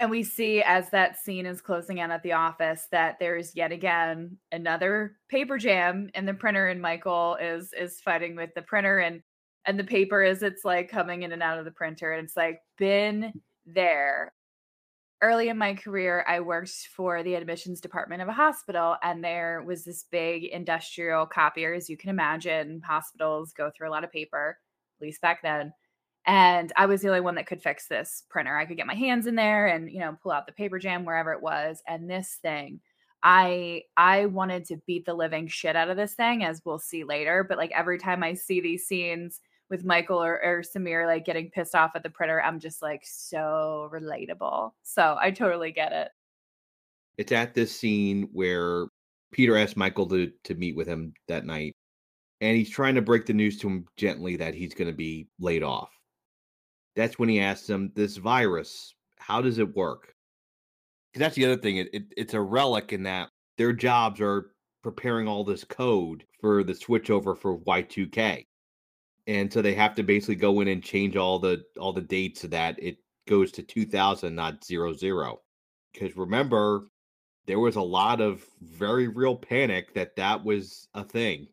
[0.00, 3.72] And we see as that scene is closing in at the office that there's yet
[3.72, 8.98] again another paper jam in the printer, and Michael is is fighting with the printer
[8.98, 9.22] and
[9.64, 12.36] and the paper is it's like coming in and out of the printer, and it's
[12.36, 13.32] like been
[13.66, 14.32] there.
[15.22, 19.62] Early in my career, I worked for the admissions department of a hospital, and there
[19.66, 21.74] was this big industrial copier.
[21.74, 24.58] As you can imagine, hospitals go through a lot of paper,
[24.98, 25.72] at least back then.
[26.26, 28.56] And I was the only one that could fix this printer.
[28.56, 31.04] I could get my hands in there and, you know, pull out the paper jam
[31.04, 31.82] wherever it was.
[31.88, 32.80] And this thing,
[33.22, 37.04] I I wanted to beat the living shit out of this thing, as we'll see
[37.04, 37.44] later.
[37.48, 39.40] But like every time I see these scenes
[39.70, 43.02] with Michael or, or Samir like getting pissed off at the printer, I'm just like
[43.04, 44.72] so relatable.
[44.82, 46.08] So I totally get it.
[47.18, 48.86] It's at this scene where
[49.32, 51.74] Peter asks Michael to to meet with him that night,
[52.40, 55.28] and he's trying to break the news to him gently that he's going to be
[55.38, 55.90] laid off.
[56.96, 60.14] That's when he asks him, "This virus, how does it work?"
[61.12, 61.78] Because that's the other thing.
[61.78, 64.52] It, it, it's a relic in that their jobs are
[64.82, 68.44] preparing all this code for the switchover for Y2K
[69.28, 72.40] and so they have to basically go in and change all the all the dates
[72.40, 72.96] so that it
[73.28, 75.40] goes to 2000 not 00
[75.92, 76.88] because remember
[77.46, 81.46] there was a lot of very real panic that that was a thing.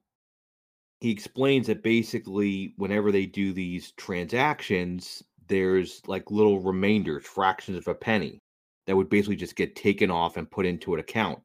[1.00, 7.88] He explains that basically whenever they do these transactions there's like little remainders fractions of
[7.88, 8.40] a penny
[8.88, 11.40] that would basically just get taken off and put into an account.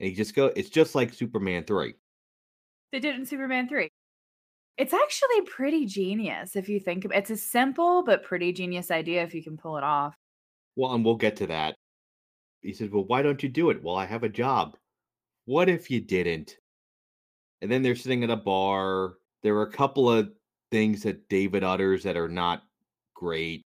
[0.00, 1.94] And he just go it's just like superman 3
[2.90, 3.88] they did it in superman 3
[4.78, 7.18] it's actually pretty genius if you think of it.
[7.18, 10.14] it's a simple but pretty genius idea if you can pull it off.
[10.76, 11.74] Well, and we'll get to that.
[12.62, 13.82] He says, Well, why don't you do it?
[13.82, 14.76] Well, I have a job.
[15.46, 16.56] What if you didn't?
[17.60, 19.14] And then they're sitting at a bar.
[19.42, 20.30] There are a couple of
[20.70, 22.62] things that David utters that are not
[23.14, 23.64] great,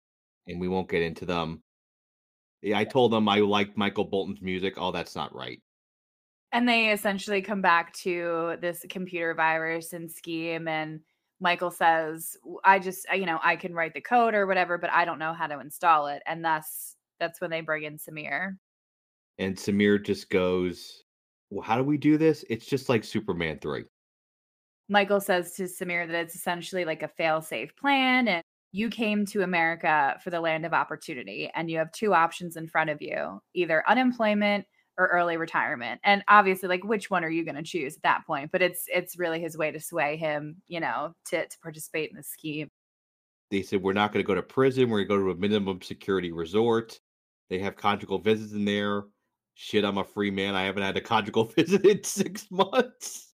[0.47, 1.61] and we won't get into them.
[2.73, 4.75] I told them I liked Michael Bolton's music.
[4.77, 5.59] Oh, that's not right.
[6.51, 11.01] And they essentially come back to this computer virus and scheme and
[11.41, 15.05] Michael says, I just, you know, I can write the code or whatever, but I
[15.05, 16.21] don't know how to install it.
[16.27, 18.57] And thus, that's when they bring in Samir.
[19.39, 21.03] And Samir just goes,
[21.49, 22.45] Well, how do we do this?
[22.47, 23.83] It's just like Superman 3.
[24.87, 28.27] Michael says to Samir that it's essentially like a fail safe plan.
[28.27, 32.55] And you came to America for the land of opportunity, and you have two options
[32.55, 34.65] in front of you either unemployment
[35.01, 35.99] or early retirement.
[36.03, 38.51] And obviously, like which one are you going to choose at that point?
[38.51, 42.17] But it's it's really his way to sway him, you know, to to participate in
[42.17, 42.69] the scheme.
[43.49, 44.89] They said we're not going to go to prison.
[44.89, 46.99] We're going to go to a minimum security resort.
[47.49, 49.03] They have conjugal visits in there.
[49.55, 50.55] Shit, I'm a free man.
[50.55, 53.33] I haven't had a conjugal visit in six months.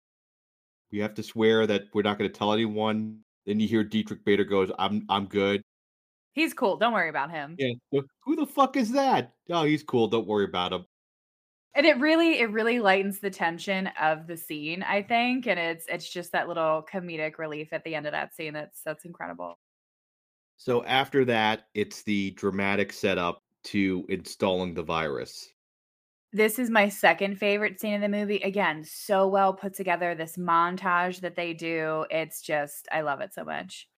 [0.91, 3.20] We have to swear that we're not going to tell anyone.
[3.45, 5.61] Then you hear Diedrich Bader goes, "I'm I'm good."
[6.34, 6.78] He's cool.
[6.78, 7.55] Don't worry about him.
[7.57, 8.01] Yeah.
[8.24, 9.34] Who the fuck is that?
[9.49, 10.07] Oh, he's cool.
[10.07, 10.86] Don't worry about him
[11.76, 15.86] and it really it really lightens the tension of the scene i think and it's
[15.88, 19.59] it's just that little comedic relief at the end of that scene that's that's incredible.
[20.57, 25.49] So after that it's the dramatic setup to installing the virus.
[26.32, 28.38] This is my second favorite scene in the movie.
[28.38, 33.34] Again so well put together this montage that they do it's just i love it
[33.34, 33.89] so much.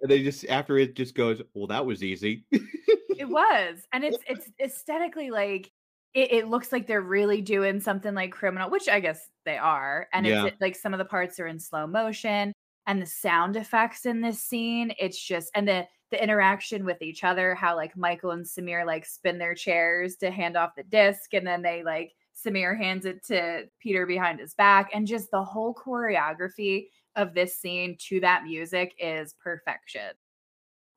[0.00, 2.44] And they just after it just goes well that was easy.
[2.52, 5.70] It was and it's it's aesthetically like
[6.14, 10.08] it, it, looks like they're really doing something like criminal, which I guess they are.
[10.12, 10.46] And yeah.
[10.46, 12.52] it's like some of the parts are in slow motion
[12.86, 14.92] and the sound effects in this scene.
[14.98, 19.06] It's just and the the interaction with each other, how like Michael and Samir like
[19.06, 23.24] spin their chairs to hand off the disc, and then they like Samir hands it
[23.26, 28.44] to Peter behind his back, and just the whole choreography of this scene to that
[28.44, 30.10] music is perfection.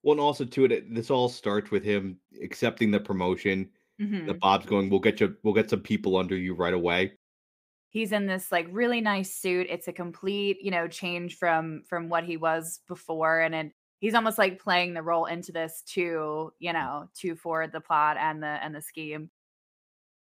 [0.03, 3.69] Well, and also to it, this all starts with him accepting the promotion
[4.01, 4.27] mm-hmm.
[4.27, 7.13] that Bob's going, we'll get you, we'll get some people under you right away.
[7.89, 9.67] He's in this like really nice suit.
[9.69, 14.15] It's a complete, you know, change from from what he was before, and it, he's
[14.15, 18.43] almost like playing the role into this to, you know, to forward the plot and
[18.43, 19.29] the and the scheme.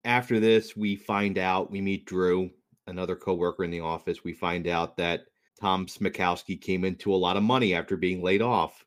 [0.03, 2.49] After this, we find out we meet Drew,
[2.88, 4.24] another coworker in the office.
[4.24, 5.22] We find out that
[5.61, 8.84] Tom Smykowski came into a lot of money after being laid off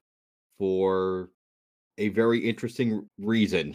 [0.58, 1.30] for
[1.98, 3.74] a very interesting reason.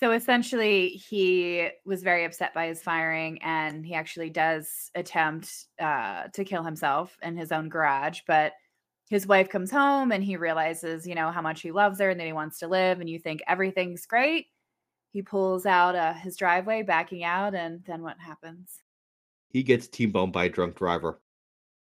[0.00, 6.24] So essentially, he was very upset by his firing, and he actually does attempt uh,
[6.32, 8.22] to kill himself in his own garage.
[8.26, 8.54] But
[9.08, 12.18] his wife comes home, and he realizes, you know, how much he loves her, and
[12.18, 12.98] that he wants to live.
[12.98, 14.46] And you think everything's great.
[15.12, 18.82] He pulls out uh, his driveway, backing out, and then what happens?
[19.50, 21.20] He gets T-boned by a drunk driver.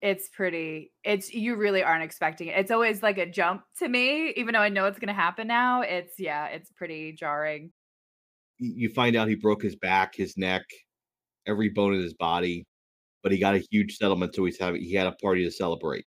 [0.02, 0.90] It's pretty.
[1.04, 2.58] It's you really aren't expecting it.
[2.58, 5.46] It's always like a jump to me, even though I know it's going to happen
[5.46, 5.82] now.
[5.82, 7.70] It's yeah, it's pretty jarring
[8.58, 10.64] you find out he broke his back, his neck,
[11.46, 12.66] every bone in his body,
[13.22, 16.04] but he got a huge settlement, so he's having he had a party to celebrate.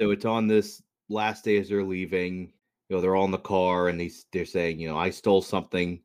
[0.00, 2.52] So it's on this last day as they're leaving.
[2.88, 5.42] you know, they're all in the car and they they're saying, you know, I stole
[5.42, 6.00] something.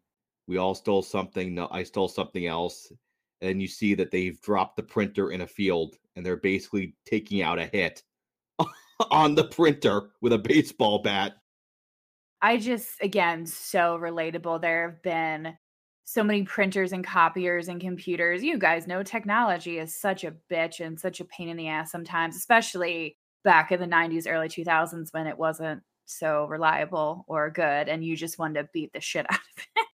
[0.47, 1.53] We all stole something.
[1.55, 2.91] No, I stole something else.
[3.41, 7.41] And you see that they've dropped the printer in a field and they're basically taking
[7.41, 8.01] out a hit
[9.11, 11.33] on the printer with a baseball bat.
[12.41, 14.61] I just, again, so relatable.
[14.61, 15.57] There have been
[16.05, 18.43] so many printers and copiers and computers.
[18.43, 21.91] You guys know technology is such a bitch and such a pain in the ass
[21.91, 27.89] sometimes, especially back in the 90s, early 2000s when it wasn't so reliable or good
[27.89, 29.88] and you just wanted to beat the shit out of it.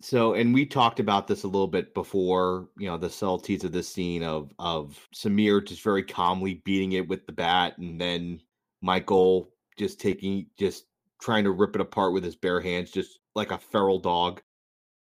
[0.00, 3.70] So, and we talked about this a little bit before, you know, the subtleties of
[3.70, 8.40] this scene of of Samir just very calmly beating it with the bat, and then
[8.80, 10.86] Michael just taking, just
[11.22, 14.42] trying to rip it apart with his bare hands, just like a feral dog.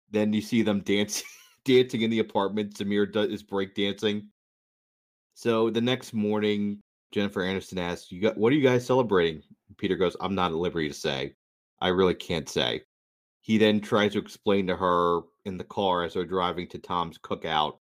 [0.10, 1.28] Then you see them dancing,
[1.66, 2.76] dancing in the apartment.
[2.76, 4.30] Samir does is break dancing.
[5.36, 6.80] So the next morning,
[7.12, 9.44] Jennifer Aniston asks, "You got what are you guys celebrating?"
[9.78, 11.36] Peter goes, "I'm not at liberty to say.
[11.80, 12.82] I really can't say."
[13.48, 17.18] he then tries to explain to her in the car as they're driving to Tom's
[17.18, 17.78] cookout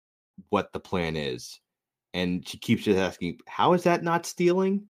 [0.51, 1.59] what the plan is.
[2.13, 4.87] And she keeps just asking, How is that not stealing?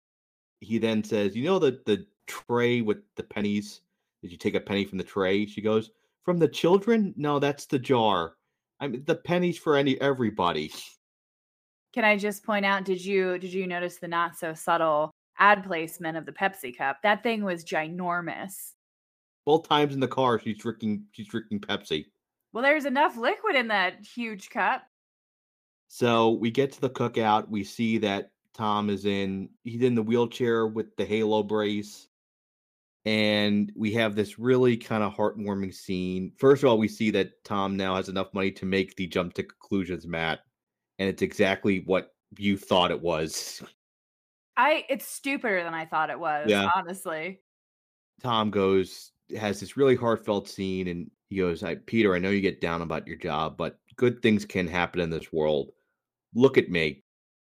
[0.60, 3.80] He then says, You know the the tray with the pennies?
[4.22, 5.46] Did you take a penny from the tray?
[5.46, 5.90] She goes,
[6.24, 7.14] From the children?
[7.16, 8.34] No, that's the jar.
[8.80, 10.72] I mean the pennies for any everybody.
[11.92, 15.64] Can I just point out, did you did you notice the not so subtle ad
[15.64, 16.98] placement of the Pepsi cup?
[17.02, 18.72] That thing was ginormous.
[19.44, 22.06] Both times in the car, she's drinking she's drinking Pepsi.
[22.52, 24.82] Well, there's enough liquid in that huge cup.
[25.88, 27.48] So we get to the cookout.
[27.48, 32.08] We see that Tom is in he's in the wheelchair with the halo brace.
[33.06, 36.32] And we have this really kind of heartwarming scene.
[36.38, 39.34] First of all, we see that Tom now has enough money to make the jump
[39.34, 40.40] to conclusions mat,
[40.98, 43.62] And it's exactly what you thought it was.
[44.56, 46.70] I it's stupider than I thought it was, yeah.
[46.74, 47.40] honestly.
[48.22, 52.40] Tom goes, has this really heartfelt scene and he goes, I, Peter, I know you
[52.40, 55.70] get down about your job, but good things can happen in this world.
[56.34, 57.02] Look at me.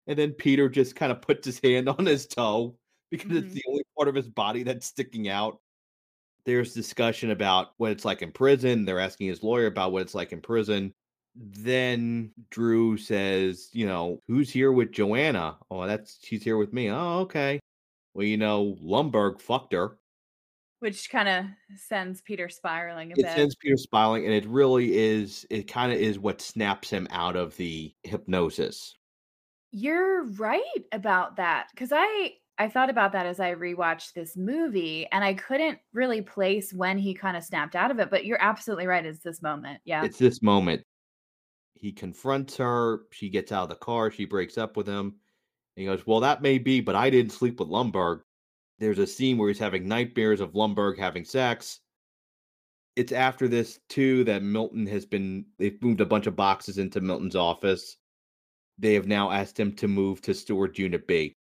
[0.05, 2.77] And then Peter just kind of puts his hand on his toe
[3.11, 3.45] because mm-hmm.
[3.45, 5.59] it's the only part of his body that's sticking out.
[6.45, 8.85] There's discussion about what it's like in prison.
[8.85, 10.93] They're asking his lawyer about what it's like in prison.
[11.35, 15.57] Then Drew says, you know, who's here with Joanna?
[15.69, 16.89] Oh, that's she's here with me.
[16.89, 17.59] Oh, okay.
[18.13, 19.97] Well, you know, Lumbergh fucked her.
[20.79, 21.45] Which kind of
[21.75, 23.35] sends Peter spiraling a it bit.
[23.35, 25.45] sends Peter spiraling, and it really is.
[25.49, 28.95] It kind of is what snaps him out of the hypnosis.
[29.71, 35.07] You're right about that because I I thought about that as I rewatched this movie,
[35.13, 38.09] and I couldn't really place when he kind of snapped out of it.
[38.09, 39.05] But you're absolutely right.
[39.05, 39.79] It's this moment.
[39.85, 40.83] Yeah, it's this moment.
[41.75, 43.03] He confronts her.
[43.11, 44.11] She gets out of the car.
[44.11, 45.15] She breaks up with him.
[45.77, 48.21] he goes, "Well, that may be, but I didn't sleep with Lumbergh."
[48.79, 51.79] There's a scene where he's having nightmares of Lumbergh having sex.
[52.97, 56.99] It's after this too that Milton has been they've moved a bunch of boxes into
[56.99, 57.95] Milton's office.
[58.77, 61.37] They have now asked him to move to storage unit B.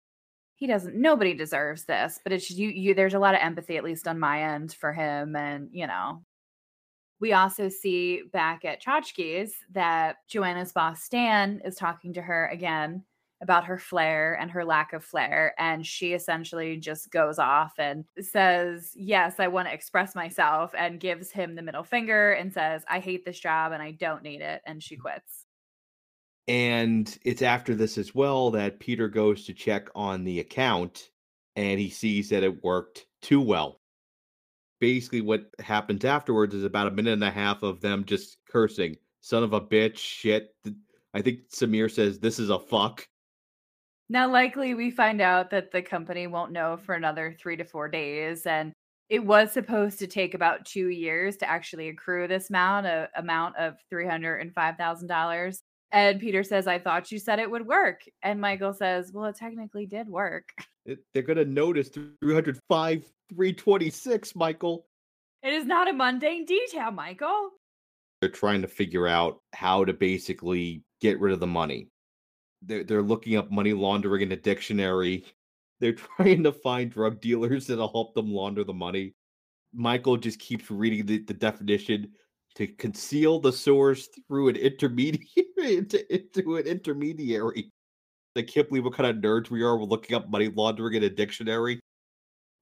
[0.57, 3.84] He doesn't nobody deserves this, but it's you you there's a lot of empathy at
[3.84, 6.22] least on my end for him and, you know.
[7.20, 13.04] We also see back at Chotchkie's that Joanna's boss Stan is talking to her again
[13.42, 15.54] about her flair and her lack of flair.
[15.59, 21.00] And she essentially just goes off and says, Yes, I want to express myself, and
[21.00, 24.40] gives him the middle finger and says, I hate this job and I don't need
[24.40, 24.62] it.
[24.66, 25.45] And she quits.
[26.49, 31.11] And it's after this as well that Peter goes to check on the account
[31.57, 33.80] and he sees that it worked too well.
[34.78, 38.97] Basically, what happens afterwards is about a minute and a half of them just cursing,
[39.22, 40.55] son of a bitch, shit.
[41.14, 43.09] I think Samir says, This is a fuck.
[44.09, 47.88] Now, likely we find out that the company won't know for another three to four
[47.88, 48.47] days.
[48.47, 48.72] And
[49.09, 53.57] it was supposed to take about two years to actually accrue this amount, a amount
[53.57, 55.59] of $305,000.
[55.93, 58.01] And Peter says, I thought you said it would work.
[58.22, 60.49] And Michael says, Well, it technically did work.
[60.84, 64.87] It, they're going to notice 305, 326, Michael.
[65.43, 67.51] It is not a mundane detail, Michael.
[68.20, 71.89] They're trying to figure out how to basically get rid of the money
[72.62, 75.24] they're, they're looking up money laundering in a dictionary.
[75.80, 79.14] They're trying to find drug dealers that'll help them launder the money.
[79.74, 82.12] Michael just keeps reading the, the definition
[82.57, 85.28] to conceal the source through an intermediary
[85.59, 87.70] into, into an intermediary.
[88.36, 89.78] I can't believe what kind of nerds we are.
[89.78, 91.80] We're looking up money laundering in a dictionary.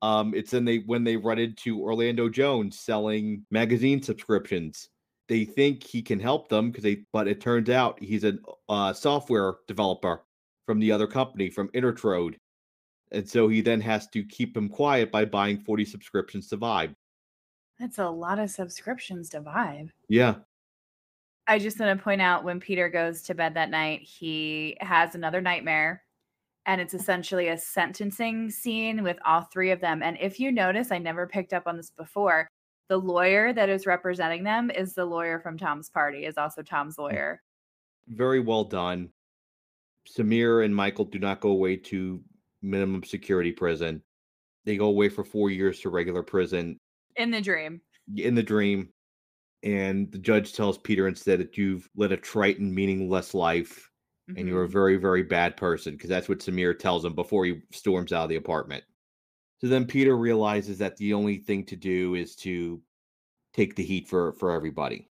[0.03, 4.89] Um, it's in they when they run into Orlando Jones selling magazine subscriptions
[5.29, 8.35] they think he can help them because they but it turns out he's a
[8.69, 10.23] uh, software developer
[10.67, 12.37] from the other company from Initrode
[13.13, 16.95] And so he then has to keep him quiet by buying 40 subscriptions to Vibe.
[17.79, 19.91] That's a lot of subscriptions to Vibe.
[20.09, 20.37] Yeah.
[21.47, 25.15] I just want to point out when Peter goes to bed that night, he has
[25.15, 26.03] another nightmare.
[26.67, 30.03] And it's essentially a sentencing scene with all three of them.
[30.03, 32.49] And if you notice, I never picked up on this before.
[32.89, 36.97] The lawyer that is representing them is the lawyer from Tom's party, is also Tom's
[36.97, 37.01] mm.
[37.01, 37.43] lawyer.
[38.09, 39.11] Very well done.
[40.09, 42.23] Samir and Michael do not go away to
[42.63, 44.03] minimum security prison.
[44.65, 46.79] They go away for four years to regular prison
[47.17, 47.83] In the dream.
[48.17, 48.91] in the dream.
[49.63, 53.91] And the judge tells Peter instead that you've led a trite and meaningless life
[54.37, 54.71] and you're a Mhm.
[54.71, 58.29] very, very bad person because that's what Samir tells him before he storms out of
[58.31, 58.85] the apartment.
[59.61, 62.83] So then Peter realizes that the only thing to do is to
[63.55, 65.11] take the heat for for everybody.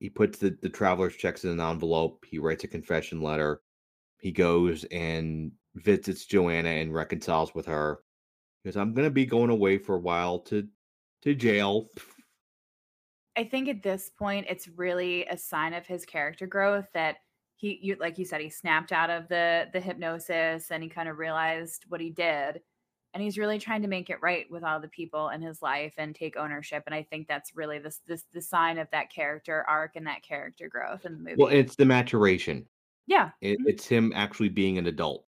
[0.00, 2.24] He puts the, the traveler's checks in an envelope.
[2.26, 3.62] He writes a confession letter.
[4.20, 8.04] He goes and visits Joanna and reconciles with her.
[8.62, 10.68] Because I'm gonna be going away for a while to
[11.24, 11.90] to jail.
[13.36, 17.18] I think at this point, it's really a sign of his character growth that
[17.56, 21.08] he, you, like you said, he snapped out of the the hypnosis and he kind
[21.08, 22.62] of realized what he did,
[23.12, 25.94] and he's really trying to make it right with all the people in his life
[25.98, 26.84] and take ownership.
[26.86, 30.22] And I think that's really this this the sign of that character arc and that
[30.22, 31.36] character growth in the movie.
[31.36, 32.68] Well, it's the maturation.
[33.06, 33.66] yeah, It, Mhm.
[33.66, 35.26] it's him actually being an adult.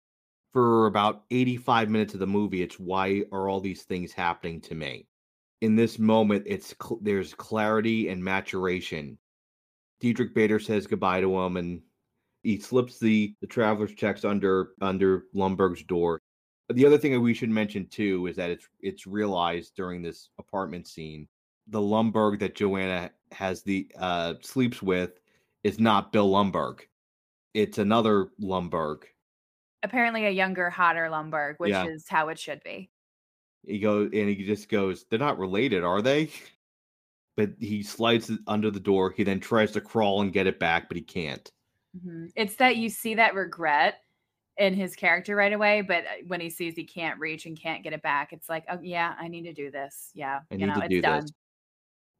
[0.52, 4.74] For about 85 minutes of the movie, it's why are all these things happening to
[4.76, 5.08] me?
[5.60, 9.18] In this moment, it's cl- there's clarity and maturation.
[10.00, 11.82] Diedrich Bader says goodbye to him, and
[12.42, 16.20] he slips the the traveler's checks under under Lumbergh's door.
[16.68, 20.02] But the other thing that we should mention too is that it's it's realized during
[20.02, 21.26] this apartment scene,
[21.66, 25.18] the Lumbergh that Joanna has the uh sleeps with
[25.64, 26.80] is not Bill Lumbergh.
[27.54, 29.02] It's another Lumbergh.
[29.82, 31.86] apparently a younger, hotter Lumbergh, which Yeah.
[31.86, 32.90] is how it should be.
[33.68, 36.30] He goes and he just goes, They're not related, are they?
[37.36, 39.12] But he slides it under the door.
[39.16, 41.50] He then tries to crawl and get it back, but he can't.
[41.96, 42.30] Mhm.
[42.34, 44.02] It's that you see that regret
[44.56, 47.84] in his character right away, but uh, when he sees he can't reach and can't
[47.84, 50.10] get it back, it's like, oh yeah, I need to do this.
[50.14, 51.20] Yeah, I you know, to it's do done.
[51.20, 51.32] this.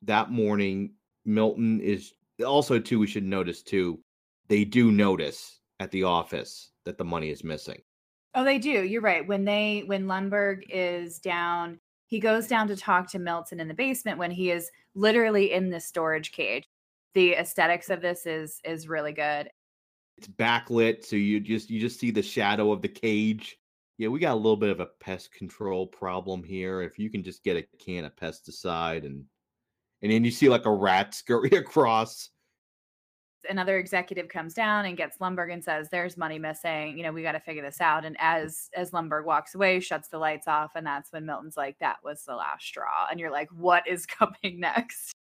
[0.03, 0.93] That morning,
[1.25, 2.15] Milton is
[2.47, 3.99] also too, we should notice too,
[4.47, 7.83] they do notice at the office that the money is missing.
[8.35, 8.85] Oh, they do.
[8.85, 9.27] You're right.
[9.27, 13.75] When they when Lumbergh is down, he goes down to talk to Milton in the
[13.75, 16.65] basement when he is literally in the storage cage.
[17.15, 19.51] The aesthetics of this is is really good.
[20.17, 23.59] It's backlit, so you just you just see the shadow of the cage.
[23.99, 26.83] Yeah, we got a little bit of a pest control problem here.
[26.83, 29.25] If you can just get a can of pesticide and
[30.03, 32.31] and then you see like a rat scurry across.
[33.49, 36.97] Another executive comes down and gets Lumbergh and says, "There's money missing.
[36.97, 40.09] You know, we got to figure this out." And as as Lumbergh walks away, shuts
[40.09, 43.31] the lights off, and that's when Milton's like, "That was the last straw." And you're
[43.31, 45.13] like, "What is coming next?"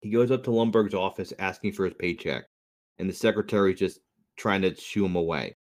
[0.00, 2.44] He goes up to Lumbergh's office asking for his paycheck,
[2.98, 4.00] and the secretary's just
[4.36, 5.56] trying to shoo him away.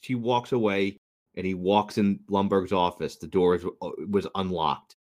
[0.00, 0.98] She walks away,
[1.34, 3.16] and he walks in Lumbergh's office.
[3.16, 4.96] The door is, uh, was unlocked.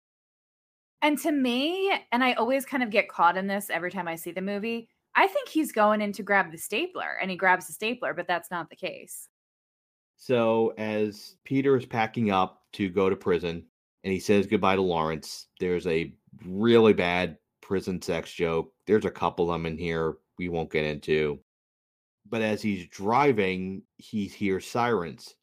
[1.01, 4.17] And to me, and I always kind of get caught in this every time I
[4.17, 4.89] see the movie,
[5.19, 8.29] I think he's going in to grab the stapler and he grabs the stapler, but
[8.29, 9.29] that's not the case.
[10.17, 13.65] So as Peter is packing up to go to prison,
[14.05, 16.15] and he says goodbye to Lawrence, there's a
[16.47, 18.73] really bad prison sex joke.
[18.87, 21.41] There's a couple of them in here we won't get into.
[22.31, 25.35] But as he's driving, he hears sirens,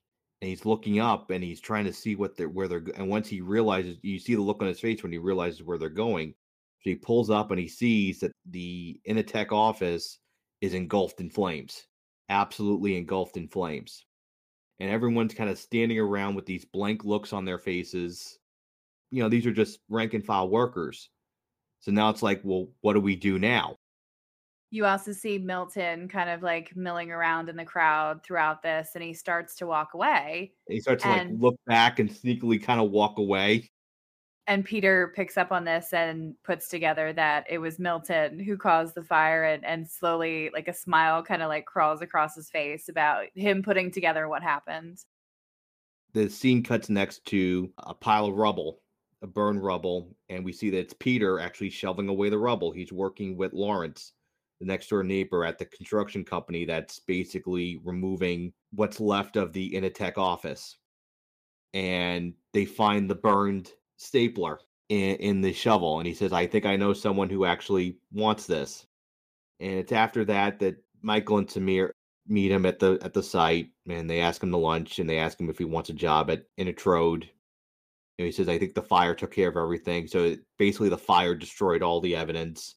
[0.41, 2.85] and he's looking up and he's trying to see what they're where they're.
[2.95, 5.77] And once he realizes, you see the look on his face when he realizes where
[5.77, 6.33] they're going.
[6.85, 10.19] So he pulls up and he sees that the Initech office
[10.61, 11.87] is engulfed in flames,
[12.29, 14.05] absolutely engulfed in flames
[14.79, 18.39] and everyone's kind of standing around with these blank looks on their faces.
[19.11, 21.09] You know, these are just rank and file workers.
[21.79, 23.75] So now it's like, well, what do we do now?
[24.71, 29.03] You also see Milton kind of like milling around in the crowd throughout this, and
[29.03, 30.51] he starts to walk away.
[30.67, 33.69] And he starts to like look back and sneakily kind of walk away.
[34.47, 38.93] And Peter picks up on this and puts together that it was Milton who caused
[38.93, 42.87] the fire, and, and slowly, like a smile kind of like crawls across his face
[42.87, 44.99] about him putting together what happened.
[46.13, 48.81] The scene cuts next to a pile of rubble,
[49.23, 52.71] a burned rubble, and we see that it's Peter actually shoveling away the rubble.
[52.71, 54.13] He's working with Lawrence,
[54.59, 59.71] the next door neighbor at the construction company that's basically removing what's left of the
[59.71, 60.77] Initech office.
[61.73, 63.71] And they find the burned
[64.05, 65.99] stapler in, in the shovel.
[65.99, 68.85] And he says, I think I know someone who actually wants this.
[69.59, 71.91] And it's after that that Michael and Samir
[72.27, 75.19] meet him at the at the site and they ask him to lunch and they
[75.19, 77.29] ask him if he wants a job at Initrode.
[78.17, 80.07] he says, I think the fire took care of everything.
[80.07, 82.75] So it, basically the fire destroyed all the evidence.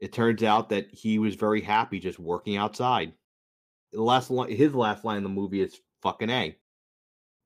[0.00, 3.12] It turns out that he was very happy just working outside.
[3.92, 6.56] The last his last line in the movie is fucking A.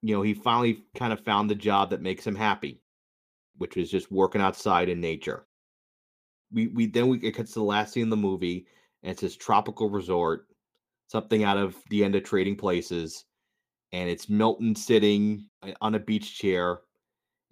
[0.02, 2.80] You know, he finally kind of found the job that makes him happy,
[3.56, 5.46] which was just working outside in nature.
[6.52, 8.66] We we then we it cuts to the last scene in the movie
[9.02, 10.46] and it's this tropical resort
[11.08, 13.24] something out of the end of Trading Places,
[13.92, 16.80] and it's Milton sitting uh, on a beach chair.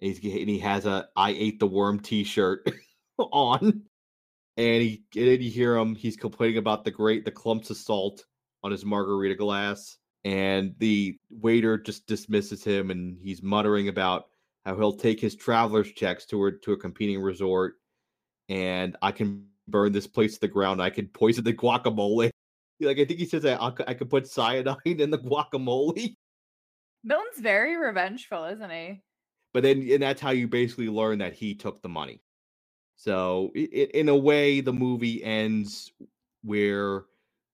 [0.01, 2.69] And, he's, and he has a "I ate the worm" T-shirt
[3.17, 3.81] on,
[4.57, 5.95] and he and you hear him.
[5.95, 8.25] He's complaining about the great the clumps of salt
[8.63, 14.25] on his margarita glass, and the waiter just dismisses him, and he's muttering about
[14.65, 17.75] how he'll take his traveler's checks to a, to a competing resort,
[18.49, 20.81] and I can burn this place to the ground.
[20.81, 22.29] I can poison the guacamole.
[22.79, 23.55] Like I think he says I
[23.87, 26.15] I could put cyanide in the guacamole.
[27.03, 29.01] Milton's very revengeful, isn't he?
[29.51, 32.21] But then, and that's how you basically learn that he took the money.
[32.95, 35.91] So, it, in a way, the movie ends
[36.43, 37.05] where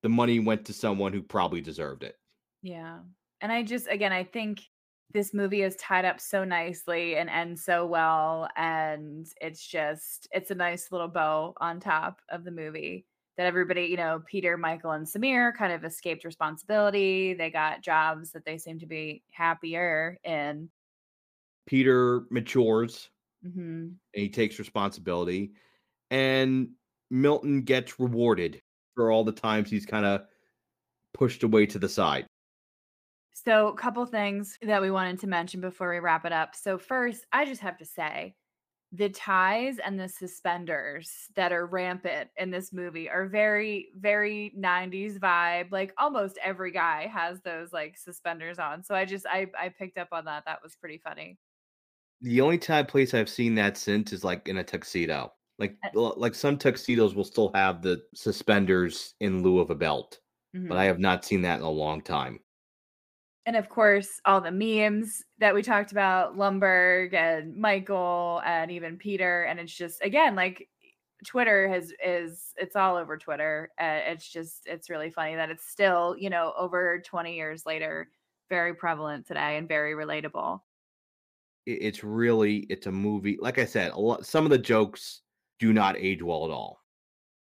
[0.01, 2.17] the money went to someone who probably deserved it.
[2.63, 2.99] Yeah,
[3.41, 4.61] and I just again, I think
[5.13, 10.49] this movie is tied up so nicely and ends so well, and it's just it's
[10.49, 13.05] a nice little bow on top of the movie
[13.37, 17.33] that everybody, you know, Peter, Michael, and Samir kind of escaped responsibility.
[17.33, 20.69] They got jobs that they seem to be happier in.
[21.65, 23.09] Peter matures
[23.45, 23.59] mm-hmm.
[23.59, 25.51] and he takes responsibility,
[26.11, 26.69] and
[27.11, 28.61] Milton gets rewarded
[28.95, 30.21] for all the times he's kind of
[31.13, 32.25] pushed away to the side.
[33.45, 36.55] So, a couple things that we wanted to mention before we wrap it up.
[36.55, 38.35] So, first, I just have to say,
[38.95, 45.17] the ties and the suspenders that are rampant in this movie are very very 90s
[45.17, 48.83] vibe like almost every guy has those like suspenders on.
[48.83, 50.43] So i just i i picked up on that.
[50.45, 51.39] That was pretty funny.
[52.21, 55.33] The only time place i've seen that since is like in a tuxedo.
[55.57, 60.19] Like like some tuxedos will still have the suspenders in lieu of a belt
[60.55, 60.67] mm-hmm.
[60.67, 62.39] but i have not seen that in a long time
[63.45, 68.97] and of course all the memes that we talked about lumbergh and michael and even
[68.97, 70.69] peter and it's just again like
[71.25, 75.67] twitter has is it's all over twitter uh, it's just it's really funny that it's
[75.67, 78.09] still you know over 20 years later
[78.49, 80.59] very prevalent today and very relatable.
[81.65, 85.21] It's really it's a movie like i said a lot some of the jokes
[85.59, 86.81] do not age well at all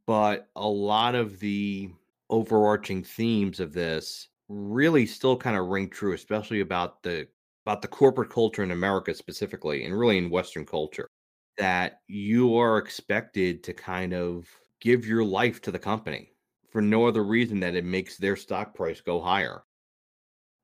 [0.05, 1.89] but a lot of the
[2.29, 7.27] overarching themes of this really still kind of ring true, especially about the
[7.65, 11.09] about the corporate culture in America specifically, and really in Western culture,
[11.57, 14.49] that you are expected to kind of
[14.81, 16.33] give your life to the company
[16.69, 19.63] for no other reason that it makes their stock price go higher.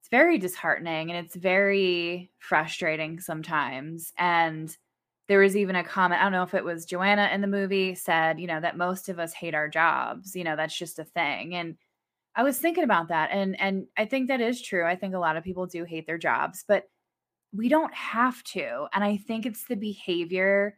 [0.01, 4.11] It's very disheartening and it's very frustrating sometimes.
[4.17, 4.75] And
[5.27, 7.95] there was even a comment, I don't know if it was Joanna in the movie
[7.95, 10.35] said, you know, that most of us hate our jobs.
[10.35, 11.53] You know, that's just a thing.
[11.53, 11.77] And
[12.35, 14.85] I was thinking about that and and I think that is true.
[14.85, 16.89] I think a lot of people do hate their jobs, but
[17.53, 18.87] we don't have to.
[18.93, 20.77] And I think it's the behavior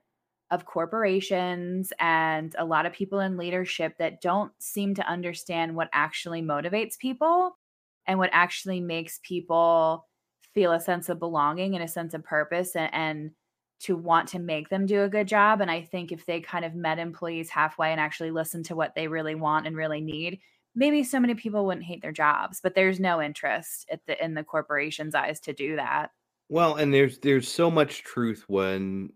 [0.50, 5.90] of corporations and a lot of people in leadership that don't seem to understand what
[5.94, 7.58] actually motivates people
[8.06, 10.08] and what actually makes people
[10.54, 13.32] feel a sense of belonging and a sense of purpose and, and
[13.80, 15.62] to want to make them do a good job.
[15.62, 18.94] And I think if they kind of met employees halfway and actually listened to what
[18.94, 20.40] they really want and really need,
[20.76, 24.34] maybe so many people wouldn't hate their jobs, but there's no interest at the in
[24.34, 26.12] the corporation's eyes to do that.
[26.50, 29.12] Well, and there's there's so much truth when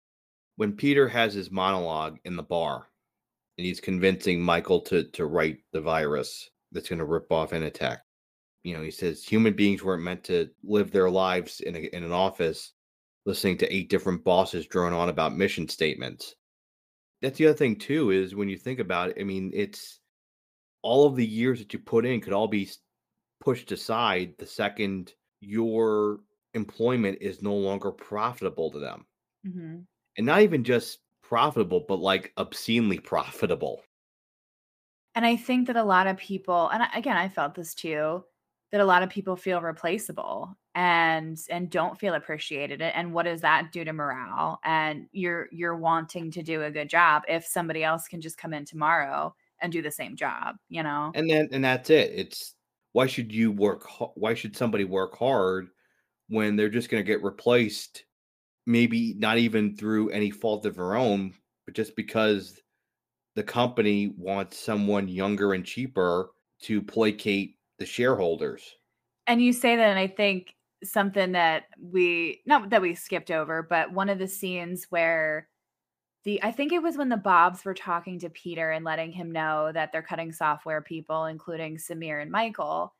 [0.57, 2.87] when Peter has his monologue in the bar
[3.57, 7.65] and he's convincing Michael to to write the virus that's going to rip off and
[7.65, 8.01] attack.
[8.63, 12.03] You know, he says human beings weren't meant to live their lives in a, in
[12.03, 12.73] an office
[13.25, 16.35] listening to eight different bosses drone on about mission statements.
[17.21, 19.99] That's the other thing too is when you think about it, I mean, it's
[20.85, 22.69] all of the years that you put in could all be
[23.41, 26.19] pushed aside the second your
[26.53, 29.05] employment is no longer profitable to them.
[29.45, 29.77] Mm-hmm.
[30.17, 33.81] And not even just profitable, but like obscenely profitable.
[35.15, 38.23] And I think that a lot of people, and again, I felt this too,
[38.71, 43.39] that a lot of people feel replaceable and and don't feel appreciated and what does
[43.39, 47.81] that do to morale and you're you're wanting to do a good job if somebody
[47.81, 51.11] else can just come in tomorrow and do the same job, you know?
[51.15, 52.11] And then, and that's it.
[52.13, 52.55] It's
[52.93, 53.85] why should you work?
[54.15, 55.67] Why should somebody work hard
[56.29, 58.05] when they're just going to get replaced?
[58.65, 61.33] Maybe not even through any fault of their own,
[61.65, 62.59] but just because
[63.35, 68.63] the company wants someone younger and cheaper to placate the shareholders.
[69.27, 73.63] And you say that, and I think something that we not that we skipped over,
[73.63, 75.49] but one of the scenes where
[76.25, 79.31] the I think it was when the Bobs were talking to Peter and letting him
[79.31, 82.93] know that they're cutting software people, including Samir and Michael.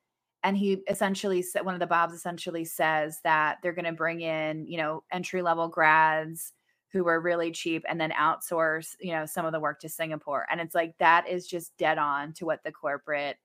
[0.44, 4.22] And he essentially said one of the Bobs essentially says that they're going to bring
[4.22, 6.54] in, you know, entry level grads
[6.94, 10.46] who are really cheap and then outsource, you know, some of the work to Singapore.
[10.50, 13.38] And it's like that is just dead on to what the corporate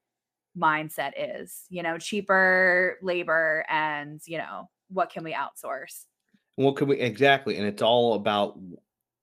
[0.57, 6.05] mindset is, you know, cheaper labor and, you know, what can we outsource?
[6.57, 7.57] What can we exactly?
[7.57, 8.59] And it's all about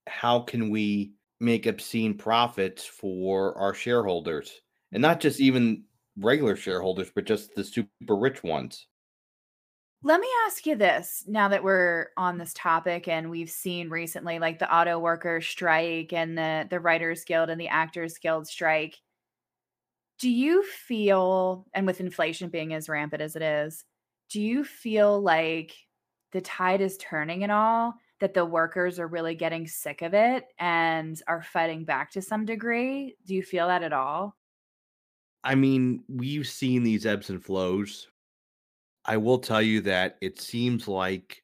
[0.08, 4.62] how can we make obscene profits for our shareholders
[4.92, 5.84] and not just even
[6.18, 8.88] regular shareholders, but just the super rich ones.
[10.04, 14.40] Let me ask you this now that we're on this topic and we've seen recently
[14.40, 18.98] like the auto workers strike and the the writers guild and the actors guild strike
[20.20, 23.86] do you feel, and with inflation being as rampant as it is,
[24.30, 25.76] do you feel like
[26.32, 27.94] the tide is turning at all?
[28.20, 32.46] That the workers are really getting sick of it and are fighting back to some
[32.46, 33.16] degree?
[33.26, 34.36] Do you feel that at all?
[35.44, 38.08] I mean, we've seen these ebbs and flows.
[39.06, 41.44] I will tell you that it seems like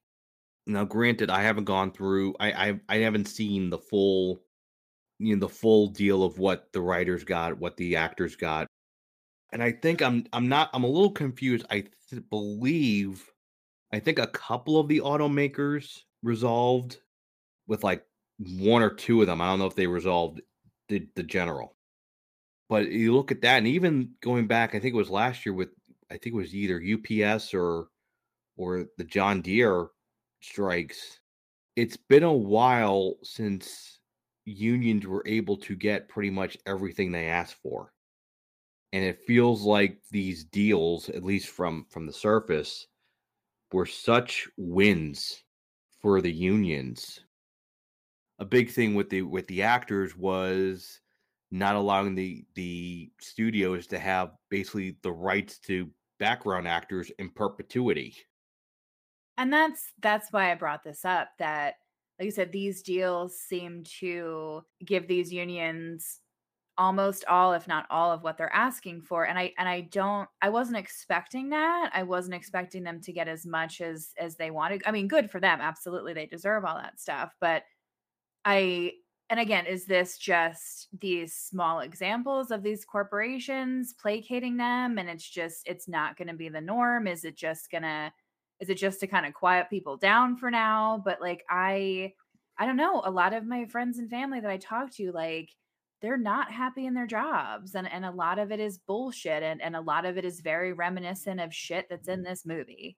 [0.68, 4.44] now granted I haven't gone through I I, I haven't seen the full
[5.20, 8.68] you know the full deal of what the writers got, what the actors got.
[9.54, 11.66] And I think I'm I'm not I'm a little confused.
[11.70, 13.32] I th- believe
[13.94, 16.98] I think a couple of the automakers resolved
[17.68, 18.04] with like
[18.40, 19.40] one or two of them.
[19.40, 20.42] I don't know if they resolved
[20.90, 21.78] the the general.
[22.70, 25.54] But you look at that and even going back, I think it was last year
[25.54, 25.70] with
[26.10, 27.90] I think it was either UPS or
[28.58, 29.90] or the John Deere
[30.42, 31.20] strikes.
[31.76, 34.00] It's been a while since
[34.46, 37.94] unions were able to get pretty much everything they asked for.
[38.92, 42.88] And it feels like these deals, at least from from the surface,
[43.74, 45.44] were such wins
[46.02, 47.22] for the unions.
[48.40, 51.00] A big thing with the with the actors was
[51.52, 55.90] not allowing the the studios to have basically the rights to
[56.20, 58.16] background actors in perpetuity.
[59.38, 61.76] And that's that's why I brought this up that
[62.20, 66.20] like you said, these deals seem to give these unions
[66.78, 70.28] almost all if not all of what they're asking for and i and i don't
[70.42, 74.50] i wasn't expecting that i wasn't expecting them to get as much as as they
[74.50, 77.64] wanted i mean good for them absolutely they deserve all that stuff but
[78.44, 78.92] i
[79.30, 85.28] and again is this just these small examples of these corporations placating them and it's
[85.28, 87.08] just it's not going to be the norm?
[87.08, 88.12] Is it just going to
[88.60, 91.02] is it just to kind of quiet people down for now?
[91.04, 92.14] But like i
[92.60, 95.50] i don't know a lot of my friends and family that i talk to like
[96.04, 99.62] they're not happy in their jobs and and a lot of it is bullshit and
[99.62, 102.98] and a lot of it is very reminiscent of shit that's in this movie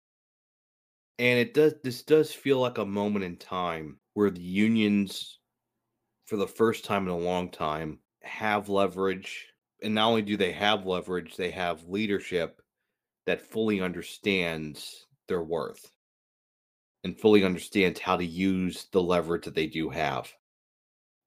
[1.20, 5.40] and it does this does feel like a moment in time where the unions
[6.26, 9.48] for the first time in a long time have leverage
[9.84, 12.60] and not only do they have leverage they have leadership
[13.26, 15.92] that fully understands their worth
[17.06, 20.34] and fully understands how to use the leverage that they do have.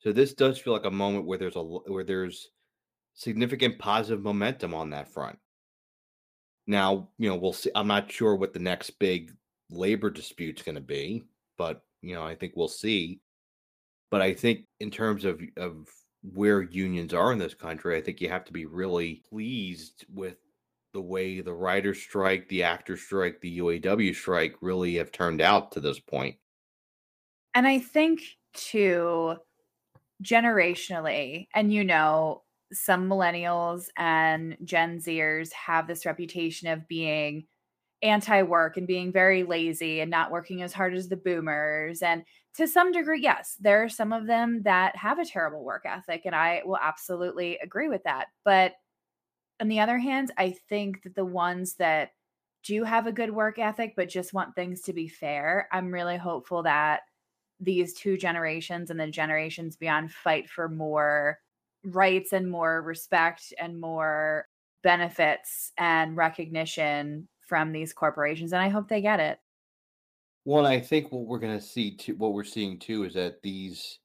[0.00, 2.48] So this does feel like a moment where there's a where there's
[3.14, 5.38] significant positive momentum on that front.
[6.66, 7.70] Now, you know, we'll see.
[7.74, 9.32] I'm not sure what the next big
[9.70, 11.24] labor dispute's going to be,
[11.56, 13.20] but you know, I think we'll see.
[14.10, 15.88] But I think in terms of of
[16.22, 20.36] where unions are in this country, I think you have to be really pleased with
[20.92, 25.72] the way the writer's strike, the actor strike, the UAW strike really have turned out
[25.72, 26.36] to this point.
[27.54, 28.20] And I think
[28.54, 29.36] too,
[30.22, 32.42] generationally, and you know,
[32.72, 37.46] some millennials and Gen Zers have this reputation of being
[38.02, 42.02] anti work and being very lazy and not working as hard as the boomers.
[42.02, 42.24] And
[42.54, 46.22] to some degree, yes, there are some of them that have a terrible work ethic.
[46.24, 48.26] And I will absolutely agree with that.
[48.44, 48.74] But
[49.60, 52.10] on the other hand, I think that the ones that
[52.64, 56.16] do have a good work ethic but just want things to be fair, I'm really
[56.16, 57.02] hopeful that
[57.60, 61.38] these two generations and the generations beyond fight for more
[61.84, 64.46] rights and more respect and more
[64.82, 69.38] benefits and recognition from these corporations and I hope they get it.
[70.44, 73.42] Well, I think what we're going to see too what we're seeing too is that
[73.42, 73.98] these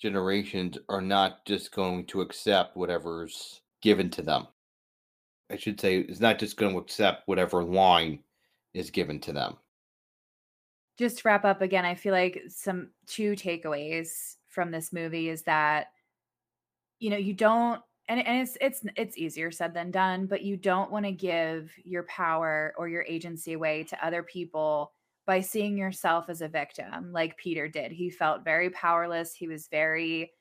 [0.00, 4.46] generations are not just going to accept whatever's given to them.
[5.50, 8.20] I should say, it's not just going to accept whatever line
[8.74, 9.56] is given to them.
[10.98, 15.42] Just to wrap up again, I feel like some two takeaways from this movie is
[15.42, 15.88] that,
[16.98, 20.56] you know, you don't and and it's it's it's easier said than done, but you
[20.56, 24.92] don't want to give your power or your agency away to other people
[25.26, 27.92] by seeing yourself as a victim like Peter did.
[27.92, 29.34] He felt very powerless.
[29.34, 30.32] He was very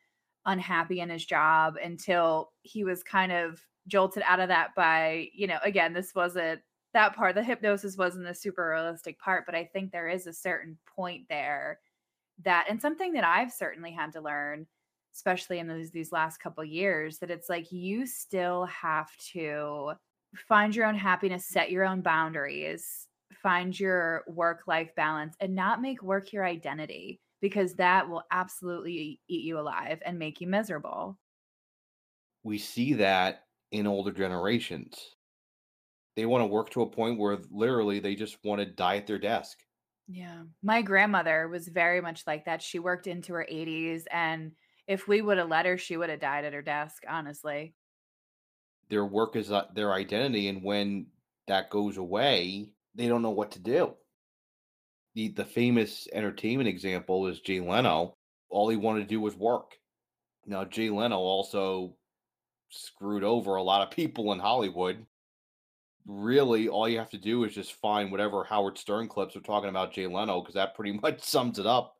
[0.45, 5.45] unhappy in his job until he was kind of jolted out of that by, you
[5.45, 6.61] know, again, this wasn't
[6.97, 7.35] that part.
[7.35, 11.25] The hypnosis wasn't the super realistic part, but I think there is a certain point
[11.29, 11.79] there
[12.43, 14.65] that, and something that I've certainly had to learn,
[15.13, 19.91] especially in those, these last couple years, that it's like you still have to
[20.35, 23.07] find your own happiness, set your own boundaries,
[23.43, 29.21] find your work life balance, and not make work your identity because that will absolutely
[29.27, 31.19] eat you alive and make you miserable.
[32.43, 35.16] We see that in older generations.
[36.17, 39.05] They want to work to a point where literally they just want to die at
[39.05, 39.59] their desk.
[40.07, 40.41] Yeah.
[40.63, 42.63] My grandmother was very much like that.
[42.63, 44.53] She worked into her 80s and
[44.87, 47.75] if we would have let her, she would have died at her desk, honestly.
[48.89, 51.05] Their work is uh, their identity and when
[51.47, 53.93] that goes away, they don't know what to do.
[55.13, 58.15] The the famous entertainment example is Jay Leno.
[58.49, 59.77] All he wanted to do was work.
[60.47, 61.95] Now Jay Leno also
[62.69, 65.05] screwed over a lot of people in Hollywood.
[66.07, 69.69] Really, all you have to do is just find whatever Howard Stern clips are talking
[69.69, 71.95] about Jay Leno, because that pretty much sums it up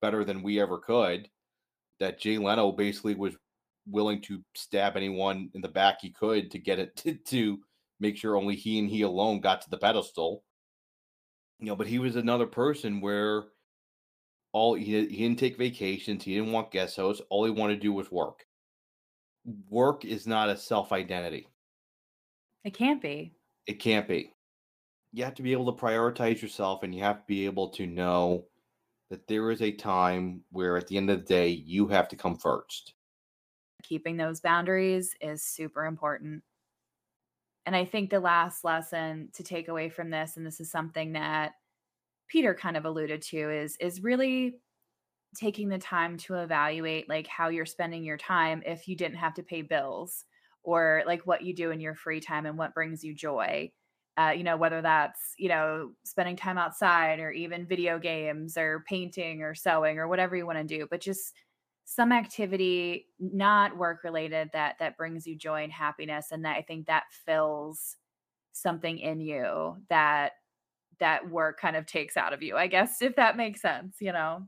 [0.00, 1.28] better than we ever could.
[1.98, 3.36] That Jay Leno basically was
[3.86, 7.58] willing to stab anyone in the back he could to get it to, to
[7.98, 10.44] make sure only he and he alone got to the pedestal.
[11.58, 13.44] You know, but he was another person where
[14.52, 17.80] all he, he didn't take vacations, he didn't want guest hosts, all he wanted to
[17.80, 18.46] do was work
[19.68, 21.48] work is not a self identity.
[22.64, 23.34] It can't be.
[23.66, 24.32] It can't be.
[25.12, 27.86] You have to be able to prioritize yourself and you have to be able to
[27.86, 28.46] know
[29.10, 32.16] that there is a time where at the end of the day you have to
[32.16, 32.94] come first.
[33.82, 36.42] Keeping those boundaries is super important.
[37.66, 41.12] And I think the last lesson to take away from this and this is something
[41.12, 41.52] that
[42.28, 44.60] Peter kind of alluded to is is really
[45.36, 49.34] taking the time to evaluate like how you're spending your time if you didn't have
[49.34, 50.24] to pay bills
[50.62, 53.70] or like what you do in your free time and what brings you joy
[54.16, 58.84] uh, you know whether that's you know spending time outside or even video games or
[58.86, 61.34] painting or sewing or whatever you want to do but just
[61.84, 66.62] some activity not work related that that brings you joy and happiness and that i
[66.62, 67.96] think that fills
[68.52, 70.32] something in you that
[70.98, 74.12] that work kind of takes out of you i guess if that makes sense you
[74.12, 74.46] know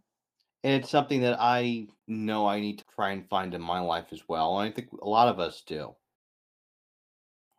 [0.65, 4.07] and it's something that I know I need to try and find in my life
[4.13, 4.59] as well.
[4.61, 5.95] And I think a lot of us do.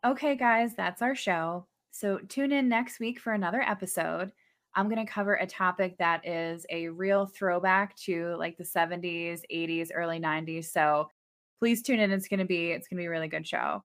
[0.04, 1.66] Okay, guys, that's our show.
[1.90, 4.32] So tune in next week for another episode.
[4.74, 9.42] I'm going to cover a topic that is a real throwback to like the 70s,
[9.52, 10.66] 80s, early 90s.
[10.66, 11.08] So
[11.58, 12.10] please tune in.
[12.10, 13.82] It's going to be it's going to be a really good show.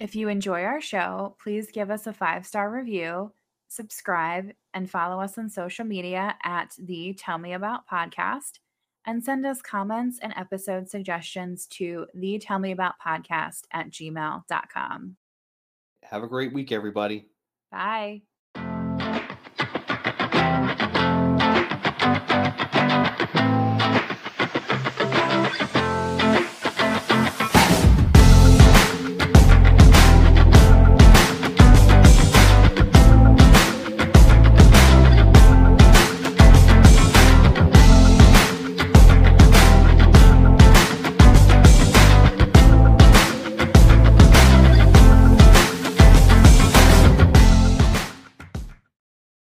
[0.00, 3.32] If you enjoy our show, please give us a 5-star review
[3.70, 8.58] subscribe, and follow us on social media at the Tell Me About podcast
[9.06, 15.16] and send us comments and episode suggestions to the Tell Me About podcast at gmail.com.
[16.02, 17.26] Have a great week, everybody.
[17.70, 18.22] Bye.